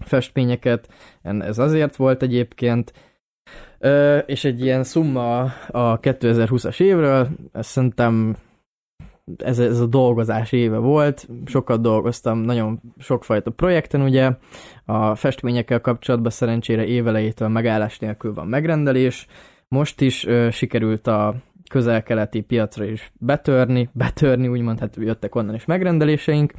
[0.05, 0.89] festményeket,
[1.23, 2.93] ez azért volt egyébként,
[4.27, 8.37] és egy ilyen szumma a 2020-as évről, ezt szerintem
[9.37, 14.31] ez, ez a dolgozás éve volt, sokat dolgoztam nagyon sokfajta projekten, ugye,
[14.85, 19.27] a festményekkel kapcsolatban szerencsére évelejétől megállás nélkül van megrendelés,
[19.69, 21.35] most is ö, sikerült a
[21.71, 26.53] közel-keleti piacra is betörni, betörni, úgymond, hát jöttek onnan is megrendeléseink.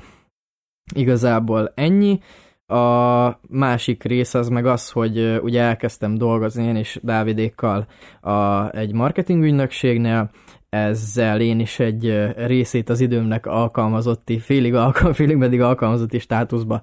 [0.95, 2.19] Igazából ennyi.
[2.65, 7.87] A másik rész az meg az, hogy ugye elkezdtem dolgozni én is Dávidékkal
[8.21, 10.29] a, egy marketingügynökségnél,
[10.73, 16.81] ezzel én is egy részét az időmnek alkalmazotti, félig, alkalm, félig meddig alkalmazotti státuszba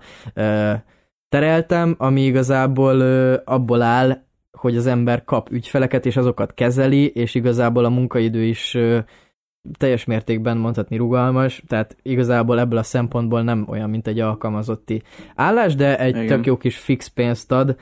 [1.28, 3.01] tereltem, ami igazából
[3.45, 4.22] abból áll,
[4.53, 8.76] hogy az ember kap ügyfeleket, és azokat kezeli, és igazából a munkaidő is
[9.78, 15.02] teljes mértékben mondhatni rugalmas, tehát igazából ebből a szempontból nem olyan, mint egy alkalmazotti
[15.34, 16.26] állás, de egy Igen.
[16.26, 17.76] tök jó kis fix pénzt ad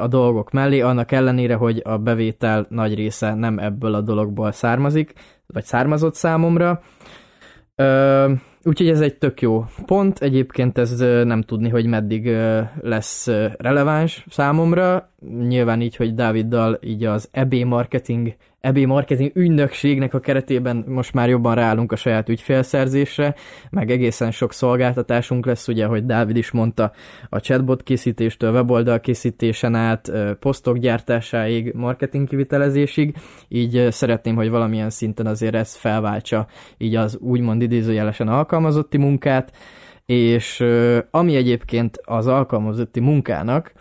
[0.00, 5.12] a dolgok mellé, annak ellenére, hogy a bevétel nagy része nem ebből a dologból származik,
[5.46, 6.82] vagy származott számomra.
[8.62, 10.18] Úgyhogy ez egy tök jó pont.
[10.18, 12.36] Egyébként ez nem tudni, hogy meddig
[12.80, 13.26] lesz
[13.58, 15.10] releváns számomra.
[15.46, 18.36] Nyilván így, hogy Dáviddal így az EB marketing
[18.66, 23.34] EB marketing ügynökségnek a keretében most már jobban ráállunk a saját ügyfélszerzésre,
[23.70, 26.92] meg egészen sok szolgáltatásunk lesz, ugye, hogy Dávid is mondta,
[27.28, 33.16] a chatbot készítéstől, weboldal készítésen át, posztok gyártásáig, marketing kivitelezésig,
[33.48, 36.46] így szeretném, hogy valamilyen szinten azért ez felváltsa
[36.78, 39.56] így az úgymond idézőjelesen alkalmazotti munkát,
[40.06, 40.64] és
[41.10, 43.72] ami egyébként az alkalmazotti munkának,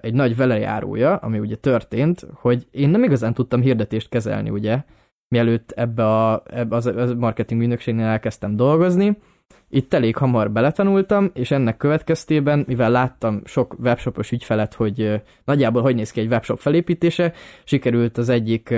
[0.00, 4.82] egy nagy velejárója, ami ugye történt, hogy én nem igazán tudtam hirdetést kezelni, ugye,
[5.28, 9.18] mielőtt ebbe a, ebbe az, a marketing ügynökségnél elkezdtem dolgozni.
[9.70, 15.94] Itt elég hamar beletanultam, és ennek következtében, mivel láttam sok webshopos ügyfelet, hogy nagyjából hogy
[15.94, 17.32] néz ki egy webshop felépítése,
[17.64, 18.74] sikerült az egyik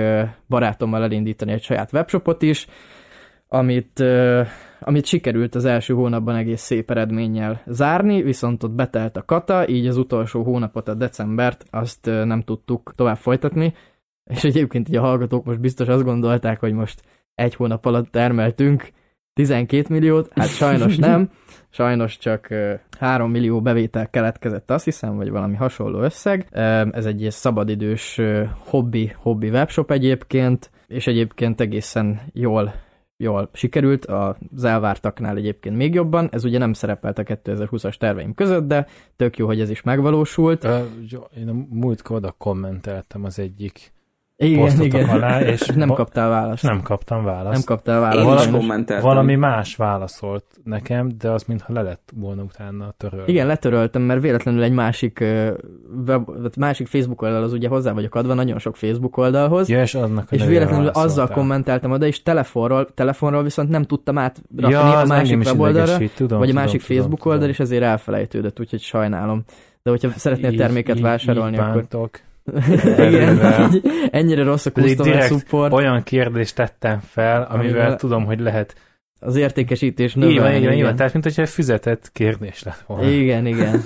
[0.47, 2.67] barátommal elindítani egy saját webshopot is,
[3.47, 4.03] amit
[4.79, 9.87] amit sikerült az első hónapban egész szép eredménnyel zárni, viszont ott betelt a kata, így
[9.87, 13.73] az utolsó hónapot, a decembert, azt nem tudtuk tovább folytatni,
[14.29, 17.01] és egyébként így a hallgatók most biztos azt gondolták, hogy most
[17.35, 18.89] egy hónap alatt termeltünk
[19.33, 21.29] 12 milliót, hát sajnos nem,
[21.69, 22.47] sajnos csak
[22.99, 26.47] 3 millió bevétel keletkezett, azt hiszem, vagy valami hasonló összeg.
[26.91, 28.21] Ez egy szabadidős
[28.57, 32.73] hobbi, hobbi webshop egyébként, és egyébként egészen jól
[33.17, 36.29] jól sikerült, az elvártaknál egyébként még jobban.
[36.31, 40.63] Ez ugye nem szerepelt a 2020-as terveim között, de tök jó, hogy ez is megvalósult.
[40.63, 40.79] Uh,
[41.37, 43.95] én a múltkor oda kommenteltem az egyik
[44.37, 45.09] igen, igen.
[45.09, 46.63] alá, és nem kaptál választ.
[46.63, 47.53] Nem kaptam választ.
[47.53, 48.45] Nem kaptál választ.
[48.45, 53.27] Én valami, valami más válaszolt nekem, de az mintha le lett volna utána törölve.
[53.27, 55.23] Igen, letöröltem, mert véletlenül egy másik,
[56.05, 59.69] web, másik Facebook oldal az ugye hozzá vagyok adva, nagyon sok Facebook oldalhoz.
[59.69, 64.71] Ja, és annak és véletlenül azzal kommenteltem oda, és telefonról, telefonról viszont nem tudtam átrakni
[64.71, 68.59] ja, a másik weboldalra, tudom, vagy a másik tudom, Facebook tudom, oldal, és ezért elfelejtődött,
[68.59, 69.43] úgyhogy sajnálom.
[69.83, 72.09] De hogyha szeretnél terméket így, vásárolni, így akkor...
[72.97, 73.39] Igen,
[74.11, 75.73] ennyire rossz a customer support.
[75.73, 78.75] Olyan kérdést tettem fel, amivel, amivel tudom, hogy lehet
[79.19, 80.57] az értékesítés növelni.
[80.57, 83.07] Igen, igen, Tehát, mint hogyha fizetett kérdés lett volna.
[83.07, 83.81] Igen, igen.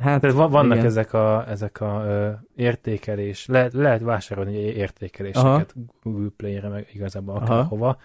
[0.00, 0.86] Hát, Tehát vannak igen.
[0.86, 5.84] ezek a, ezek a ö, értékelés, lehet, lehet vásárolni értékeléseket Aha.
[6.02, 7.98] Google Play-re, meg igazából akárhova,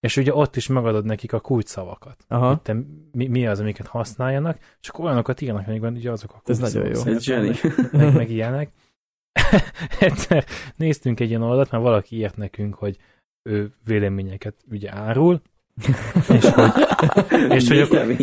[0.00, 2.24] és ugye ott is megadod nekik a kulcsszavakat.
[2.28, 2.48] Aha.
[2.48, 2.76] Hogy te,
[3.12, 6.86] mi, mi az, amiket használjanak, és akkor olyanokat írnak, amikben ugye azok a Ez nagyon
[6.86, 7.12] jó.
[7.12, 7.26] Ez
[7.92, 8.72] meg, meg ilyenek.
[10.00, 10.44] egyszer
[10.76, 12.96] néztünk egy ilyen oldalt, mert valaki írt nekünk, hogy
[13.42, 15.40] ő véleményeket ugye árul,
[16.28, 16.72] és hogy,
[17.48, 18.16] és, hogy akkor,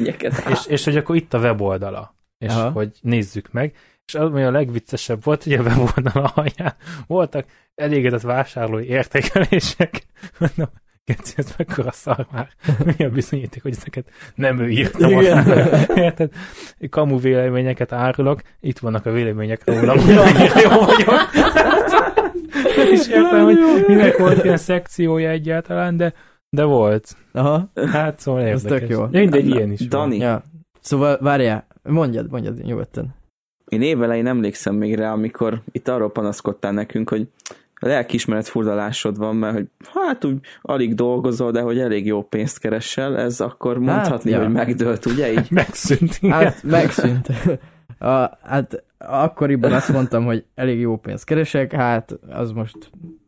[0.50, 2.70] és, és hogy akkor itt a weboldala, és Aha.
[2.72, 3.76] hogy nézzük meg,
[4.06, 6.76] és az, ami a legviccesebb volt, hogy a weboldala alján
[7.08, 7.46] voltak
[7.76, 10.06] elégedett vásárlói értékelések.
[10.40, 10.70] Mondom,
[11.06, 12.50] Geci, ez mekkora szar már.
[12.98, 15.22] Mi a bizonyíték, hogy ezeket nem ő írta
[15.96, 16.32] Érted?
[16.90, 21.30] Kamu véleményeket árulok, itt vannak a vélemények rólam, hogy jó vagyok.
[22.78, 26.14] Nem is értem, hogy minek volt ilyen szekciója egyáltalán, de
[26.50, 27.16] De volt.
[27.32, 27.72] Aha.
[27.92, 28.88] Hát szóval Ez érdekes.
[28.88, 29.06] tök jó.
[29.20, 30.44] Mindegy, ilyen is Dani, Ja.
[30.82, 33.16] Szóval várjál, mondjad, mondjad nyugodtan.
[33.70, 37.28] én évelején emlékszem még rá, amikor itt arról panaszkodtál nekünk, hogy
[37.80, 43.18] lelkiismeret furdalásod van, mert hogy hát úgy alig dolgozol, de hogy elég jó pénzt keresel,
[43.18, 44.40] ez akkor mondhatni, ja.
[44.40, 45.48] hogy megdőlt, ugye így?
[45.62, 46.18] Megszűnt.
[46.22, 46.36] igen.
[46.36, 47.28] Hát megszűnt.
[48.00, 52.78] A, hát akkoriban azt mondtam, hogy elég jó pénzt keresek, hát az most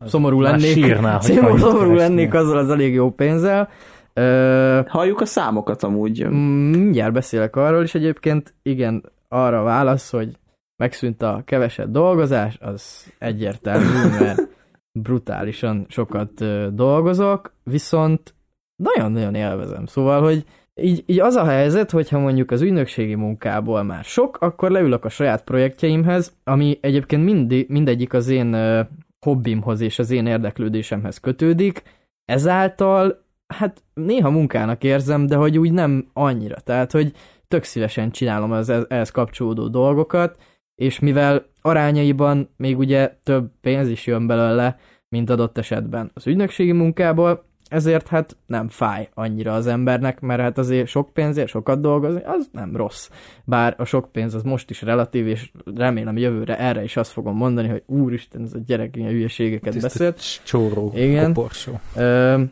[0.00, 0.72] szomorú Már lennék.
[0.72, 3.68] sírnál, hogy szomorú, szomorú lennék azzal az elég jó pénzzel.
[4.12, 6.26] Ö, Halljuk a számokat amúgy.
[6.26, 10.38] Mm, Mindjárt beszélek arról is egyébként, igen, arra válasz, hogy
[10.78, 14.48] megszűnt a keveset dolgozás, az egyértelmű, mert
[14.92, 18.34] brutálisan sokat dolgozok, viszont
[18.76, 19.86] nagyon-nagyon élvezem.
[19.86, 24.70] Szóval, hogy így, így az a helyzet, hogyha mondjuk az ügynökségi munkából már sok, akkor
[24.70, 28.80] leülök a saját projektjeimhez, ami egyébként mindi, mindegyik az én ö,
[29.20, 31.82] hobbimhoz és az én érdeklődésemhez kötődik,
[32.24, 36.60] ezáltal hát néha munkának érzem, de hogy úgy nem annyira.
[36.60, 37.12] Tehát, hogy
[37.48, 40.36] tök szívesen csinálom az ez- ehhez kapcsolódó dolgokat,
[40.78, 46.72] és mivel arányaiban még ugye több pénz is jön belőle, mint adott esetben az ügynökségi
[46.72, 52.20] munkából, ezért hát nem fáj annyira az embernek, mert hát azért sok pénzért sokat dolgozni,
[52.24, 53.08] az nem rossz.
[53.44, 57.36] Bár a sok pénz az most is relatív, és remélem jövőre erre is azt fogom
[57.36, 60.44] mondani, hogy úristen, ez a gyerek ilyen hülyeségeket Tiszta beszélt.
[60.44, 61.26] Csóró, Igen.
[61.32, 61.80] koporsó.
[61.96, 62.42] Ö,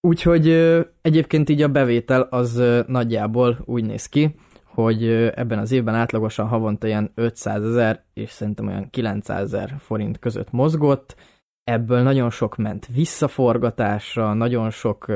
[0.00, 4.34] Úgyhogy ö, egyébként így a bevétel az ö, nagyjából úgy néz ki,
[4.82, 10.18] hogy ebben az évben átlagosan havonta ilyen 500 ezer és szerintem olyan 900 ezer forint
[10.18, 11.16] között mozgott.
[11.64, 15.06] Ebből nagyon sok ment visszaforgatásra, nagyon sok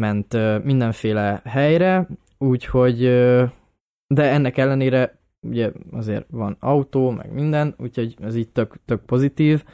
[0.00, 0.32] ment
[0.64, 2.08] mindenféle helyre,
[2.38, 2.98] úgyhogy
[4.06, 9.64] de ennek ellenére ugye azért van autó, meg minden, úgyhogy ez így tök, tök pozitív.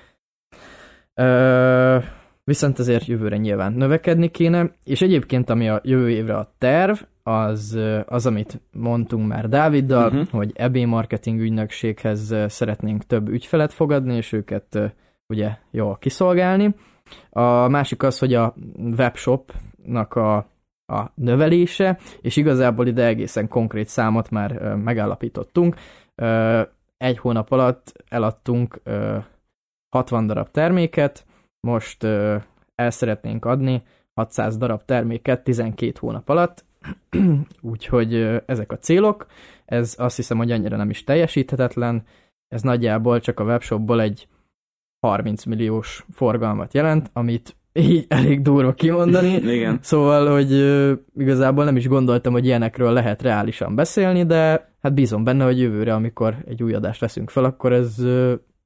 [2.45, 6.99] Viszont azért jövőre nyilván növekedni kéne, és egyébként ami a jövő évre a terv,
[7.31, 10.29] az, az amit mondtunk már Dáviddal, uh-huh.
[10.29, 14.95] hogy EB marketing ügynökséghez szeretnénk több ügyfelet fogadni, és őket
[15.27, 16.75] ugye jól kiszolgálni.
[17.31, 18.55] A másik az, hogy a
[18.97, 20.37] webshopnak a,
[20.87, 25.77] a növelése, és igazából ide egészen konkrét számot már megállapítottunk.
[26.97, 29.19] Egy hónap alatt eladtunk ö,
[29.89, 31.25] 60 darab terméket,
[31.61, 32.05] most
[32.75, 33.83] el szeretnénk adni
[34.15, 36.65] 600 darab terméket 12 hónap alatt,
[37.61, 38.15] úgyhogy
[38.47, 39.27] ezek a célok,
[39.65, 42.03] ez azt hiszem, hogy annyira nem is teljesíthetetlen,
[42.49, 44.29] ez nagyjából csak a webshopból egy
[45.01, 49.33] 30 milliós forgalmat jelent, amit így elég durva kimondani.
[49.57, 49.79] Igen.
[49.83, 50.53] Szóval, hogy
[51.17, 55.95] igazából nem is gondoltam, hogy ilyenekről lehet reálisan beszélni, de hát bízom benne, hogy jövőre,
[55.95, 57.97] amikor egy új adást veszünk fel, akkor ez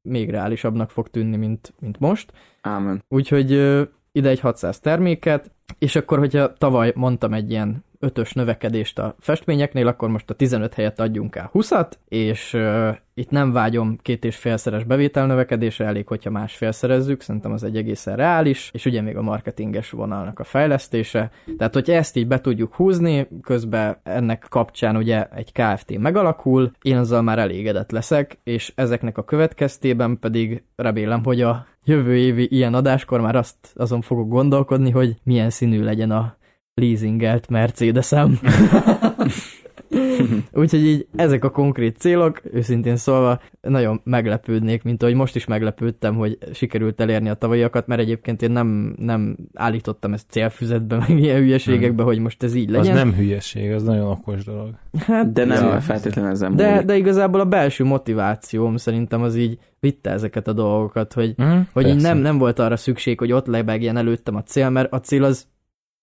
[0.02, 2.32] még reálisabbnak fog tűnni, mint, mint most.
[2.60, 3.04] Ámen.
[3.08, 3.50] Úgyhogy
[4.12, 9.86] ide egy 600 terméket, és akkor, hogyha tavaly mondtam egy ilyen ötös növekedést a festményeknél,
[9.86, 14.36] akkor most a 15 helyett adjunk el 20-at, és uh, itt nem vágyom két és
[14.36, 19.90] félszeres bevételnövekedésre, elég, hogyha másfélszerezzük, szerintem az egy egészen reális, és ugye még a marketinges
[19.90, 21.30] vonalnak a fejlesztése.
[21.58, 26.96] Tehát, hogyha ezt így be tudjuk húzni, közben ennek kapcsán ugye egy KFT megalakul, én
[26.96, 32.74] azzal már elégedett leszek, és ezeknek a következtében pedig remélem, hogy a jövő évi ilyen
[32.74, 36.36] adáskor már azt azon fogok gondolkodni, hogy milyen színű legyen a
[36.74, 38.38] leasingelt Mercedesem.
[40.52, 46.14] Úgyhogy így ezek a konkrét célok, őszintén szólva nagyon meglepődnék, mint ahogy most is meglepődtem,
[46.14, 51.38] hogy sikerült elérni a tavalyakat, mert egyébként én nem, nem állítottam ezt célfüzetbe, meg ilyen
[51.40, 52.94] hülyeségekbe, hogy most ez így Az legyen.
[52.94, 54.70] nem hülyeség, az nagyon okos dolog.
[54.98, 55.80] hát, De nem ja.
[55.80, 56.86] feltétlenül ezen de, múlik.
[56.86, 61.58] de igazából a belső motivációm szerintem az így vitte ezeket a dolgokat, hogy Hm?
[61.72, 65.00] hogy így nem, nem volt arra szükség, hogy ott lebegjen előttem a cél, mert a
[65.00, 65.46] cél az,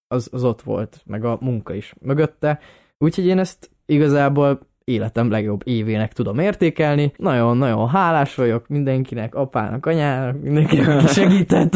[0.08, 2.60] az, az ott volt, meg a munka is mögötte.
[2.98, 7.12] Úgyhogy én ezt igazából életem legjobb évének tudom értékelni.
[7.18, 11.76] Nagyon-nagyon hálás vagyok mindenkinek, apának, anyának, mindenkinek, aki segített.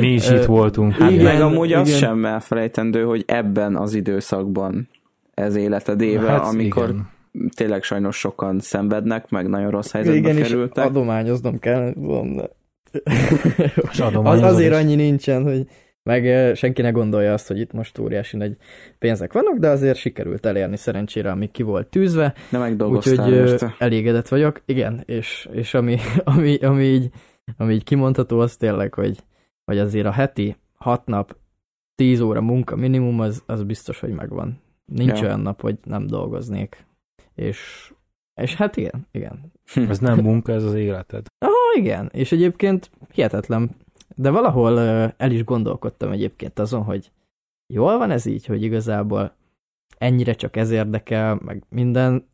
[0.00, 0.92] Mi is itt voltunk.
[0.92, 2.00] Hát Igen, meg amúgy az igen.
[2.00, 4.88] sem elfelejtendő, hogy ebben az időszakban
[5.34, 7.08] ez életed éve, Hát amikor igen.
[7.56, 10.84] tényleg sajnos sokan szenvednek, meg nagyon rossz helyzetbe Igen, kerültek.
[10.84, 12.50] adományoznom kell, tudom, de...
[13.92, 14.78] És Az, azért is.
[14.78, 15.66] annyi nincsen, hogy
[16.02, 18.56] meg senki ne gondolja azt, hogy itt most óriási nagy
[18.98, 23.74] pénzek vannak, de azért sikerült elérni szerencsére, ami ki volt tűzve, De megdolgoztál úgyhogy érte.
[23.78, 24.62] elégedett vagyok.
[24.64, 27.10] Igen, és, és ami, ami, ami, így,
[27.56, 29.18] ami így kimondható, az tényleg, hogy,
[29.64, 31.36] hogy azért a heti hat nap,
[31.94, 34.60] 10 óra munka minimum, az, az biztos, hogy megvan.
[34.84, 35.26] Nincs Ja.
[35.26, 36.84] olyan nap, hogy nem dolgoznék.
[37.34, 37.92] És,
[38.34, 39.52] és hát igen, igen.
[39.88, 41.26] Ez nem munka, ez az életed.
[41.38, 43.70] Aha, igen, és egyébként hihetetlen
[44.14, 44.78] de valahol
[45.16, 47.12] el is gondolkodtam egyébként azon, hogy
[47.72, 49.34] jól van ez így, hogy igazából
[49.98, 52.28] ennyire csak ez érdekel, meg minden,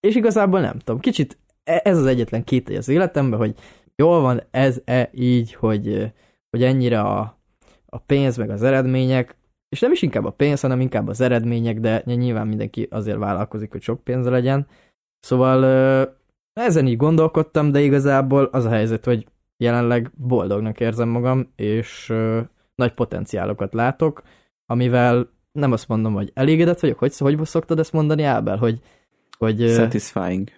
[0.00, 3.54] és igazából nem tudom, kicsit e, ez az egyetlen két az életemben, hogy
[3.96, 6.12] jól van ez-e így, hogy,
[6.50, 7.38] hogy ennyire a,
[7.86, 9.36] a pénz meg az eredmények,
[9.68, 13.72] és nem is inkább a pénz, hanem inkább az eredmények, de nyilván mindenki azért vállalkozik,
[13.72, 14.66] hogy sok pénze legyen.
[15.20, 15.64] Szóval
[16.52, 19.26] ezen így gondolkodtam, de igazából az a helyzet, hogy
[19.60, 22.12] jelenleg boldognak érzem magam, és
[22.74, 24.22] nagy potenciálokat látok,
[24.66, 28.80] amivel nem azt mondom, hogy elégedett vagyok, hogy, hogy szoktad ezt mondani, Ábel, hogy,
[29.38, 30.48] hogy Satisfying.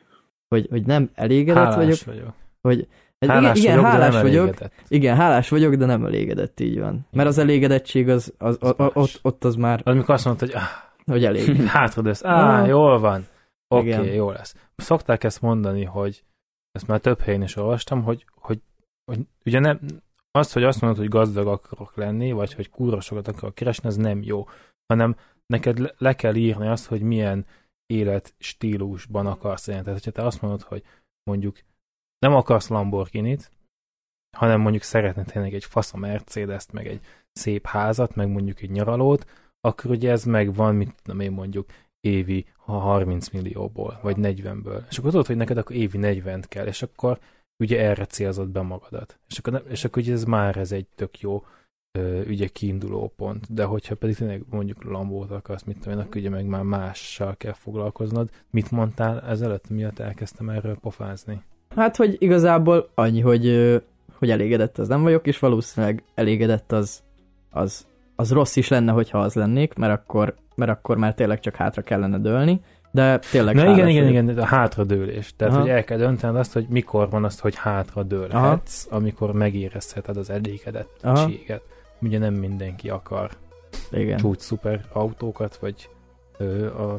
[0.49, 2.35] Hogy, hogy nem elégedett hálás vagyok, vagyok.
[2.61, 2.89] hogy
[3.27, 4.73] Hálás igen, igen, vagyok, de hálás nem vagyok, elégedett.
[4.89, 7.07] igen, hálás vagyok, de nem elégedett, így van.
[7.13, 10.55] Mert az elégedettség az, az, az, az ott, ott az már, Amikor azt mondta, hogy
[10.55, 10.63] ah,
[11.05, 11.57] hogy elég.
[11.67, 12.69] hátradősz, á, Ah.
[12.69, 13.27] jól van,
[13.69, 14.01] oké, Igen.
[14.01, 14.55] okay, jó lesz.
[14.77, 16.25] Szokták ezt mondani, hogy
[16.73, 18.61] ezt már több helyen is olvastam, hogy, hogy,
[19.05, 19.81] hogy ugye nem,
[20.31, 23.97] az, hogy azt mondod, hogy gazdag akarok lenni, vagy hogy kurva sokat akarok keresni, az
[23.97, 24.49] nem jó,
[24.87, 27.47] hanem neked le, kell írni azt, hogy milyen
[27.87, 29.83] életstílusban akarsz élni.
[29.83, 30.83] Tehát, hogyha te azt mondod, hogy
[31.31, 31.59] mondjuk
[32.19, 33.51] nem akarsz Lamborghini-t,
[34.37, 37.01] hanem mondjuk szeretnéd tényleg egy fasz a Mercedes-t, meg egy
[37.33, 39.27] szép házat, meg mondjuk egy nyaralót,
[39.61, 44.89] akkor ugye ez megvan, mit tudom én mondjuk évi ha 30 millióból, vagy 40-ből.
[44.89, 47.19] És akkor tudod, hogy neked akkor évi 40 kell, és akkor
[47.63, 49.19] ugye erre célzod be magadat.
[49.29, 51.43] És akkor, és akkor ugye ez már ez egy tök jó
[52.29, 53.55] ugye kiinduló pont.
[53.55, 57.37] De hogyha pedig tényleg mondjuk Lambót akarsz, mit tudom én, akkor ugye meg már mással
[57.37, 58.31] kell foglalkoznod.
[58.51, 61.43] Mit mondtál ezelőtt, miatt elkezdtem erről pofázni?
[61.77, 63.47] Hát, hogy igazából annyi, hogy,
[64.15, 67.03] hogy elégedett az nem vagyok, és valószínűleg elégedett az,
[67.51, 67.87] az,
[68.17, 71.83] az rossz is lenne, hogyha az lennék, mert akkor, mert akkor már tényleg csak hátra
[71.83, 72.61] kellene dőlni,
[72.95, 75.35] de tényleg Na igen, igen, igen, a hátradőlés.
[75.37, 75.63] Tehát, Aha.
[75.63, 81.63] hogy el kell döntened azt, hogy mikor van azt, hogy hátradőlhetsz, amikor megérezheted az elégedettséget.
[82.01, 83.31] Ugye nem mindenki akar
[83.91, 84.17] Igen.
[84.19, 85.89] csúcs szuper autókat, vagy
[86.39, 86.99] ö, a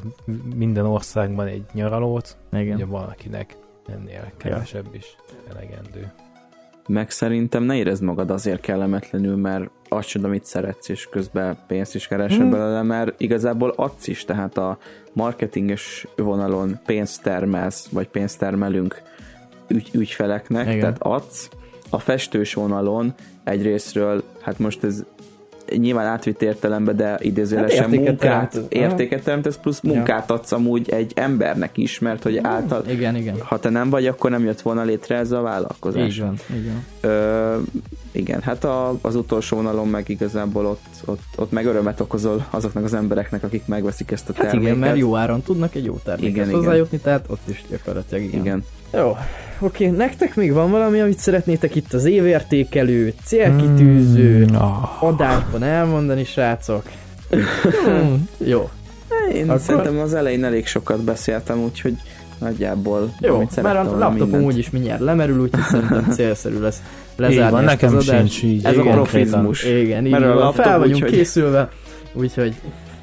[0.55, 2.75] minden országban egy nyaralót, igen.
[2.75, 3.55] ugye van akinek
[3.87, 5.15] ennél kevesebb is
[5.49, 6.11] elegendő.
[6.87, 11.95] Meg szerintem ne érezd magad azért kellemetlenül, mert azt sem, amit szeretsz, és közben pénzt
[11.95, 12.49] is keresel Hmm.
[12.49, 14.77] belőle, mert igazából adsz is, tehát a
[15.13, 19.01] marketinges vonalon pénzt termelsz, vagy pénzt termelünk
[19.67, 20.79] ügy, ügyfeleknek, Igen.
[20.79, 21.49] tehát adsz.
[21.89, 23.13] A festős vonalon
[23.43, 25.03] egyrésztről, hát most ez
[25.77, 31.77] nyilván átvitt értelemben, de idézőjelesen Hát munkát, értéket teremtesz, plusz munkát adsz amúgy egy embernek
[31.77, 33.35] is, mert hogy által, Igen, igen.
[33.39, 36.07] ha te nem vagy, akkor nem jött volna létre ez a vállalkozás.
[36.07, 37.11] Így van, így van.
[37.11, 37.57] Ö,
[38.11, 42.83] igen, hát a, az utolsó vonalon meg igazából ott, ott, ott meg örömet okozol azoknak
[42.83, 44.67] az embereknek, akik megveszik ezt a Hát terméket.
[44.75, 46.59] igen, mert jó áron tudnak egy jó terméket Igen, igen.
[46.59, 48.39] hozzájutni, tehát ott is gyakorlatilag igen.
[48.39, 48.65] Igen.
[48.93, 49.17] Jó,
[49.63, 55.03] oké, nektek még van valami, amit szeretnétek itt az évértékelő, célkitűző, Mm, ah.
[55.03, 56.83] adásban elmondani, srácok?
[57.85, 58.69] Hmm, jó,
[59.33, 61.93] Én Akkor- szerintem az elején elég sokat beszéltem, úgyhogy
[62.39, 64.43] nagyjából jó, amit mert a laptopom mindent.
[64.45, 66.81] úgyis mindjárt lemerül, úgyhogy szerintem célszerű lesz
[67.13, 68.31] Így lezárni van, ezt nekem az adást.
[68.33, 68.65] sincs így.
[68.65, 69.63] Ez a profizmus.
[69.63, 71.69] Igen, így Mert a laptop fel vagyunk úgyhogy- készülve,
[72.13, 72.55] úgyhogy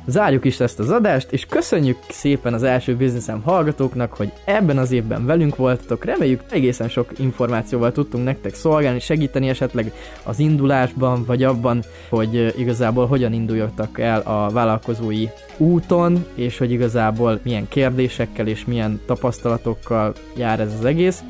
[0.07, 4.93] zárjuk is ezt az adást, és köszönjük szépen az első bizniszem hallgatóknak, hogy ebben az
[4.93, 6.05] évben velünk voltatok.
[6.05, 9.93] Reméljük egészen sok információval tudtunk nektek szolgálni, segíteni esetleg
[10.25, 15.27] az indulásban, vagy abban, hogy igazából hogyan induljatok el a vállalkozói
[15.57, 21.23] úton, és hogy igazából milyen kérdésekkel és milyen tapasztalatokkal jár ez az egész.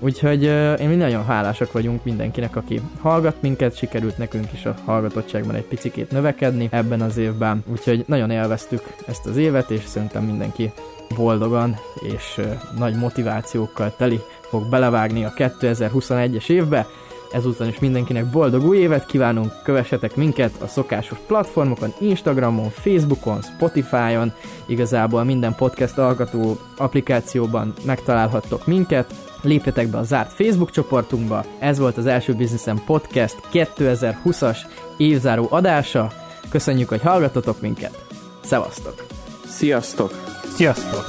[0.00, 0.42] Úgyhogy
[0.80, 5.64] én mi nagyon hálásak vagyunk mindenkinek, aki hallgat minket, sikerült nekünk is a hallgatottságban egy
[5.64, 10.72] picikét növekedni ebben az évben, úgyhogy nagyon élveztük ezt az évet, és szerintem mindenki
[11.16, 12.40] boldogan és
[12.78, 16.86] nagy motivációkkal teli fog belevágni a 2021-es évbe.
[17.32, 24.32] Ezúttal is mindenkinek boldog új évet kívánunk, kövessetek minket a szokásos platformokon, Instagramon, Facebookon, Spotify-on,
[24.66, 31.96] igazából minden podcast alkotó applikációban megtalálhattok minket, lépjetek be a zárt Facebook csoportunkba, ez volt
[31.96, 34.58] az első Businessen Podcast 2020-as
[34.96, 36.12] évzáró adása,
[36.48, 38.06] köszönjük, hogy hallgatotok minket,
[38.44, 39.06] szevasztok!
[39.46, 40.12] Sziasztok!
[40.54, 41.06] Sziasztok!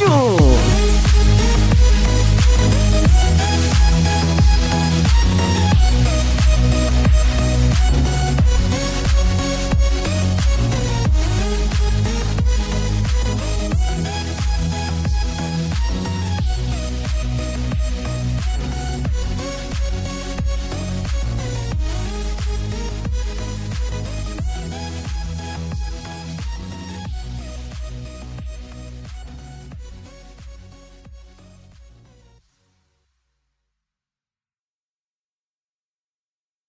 [0.00, 0.55] Jó!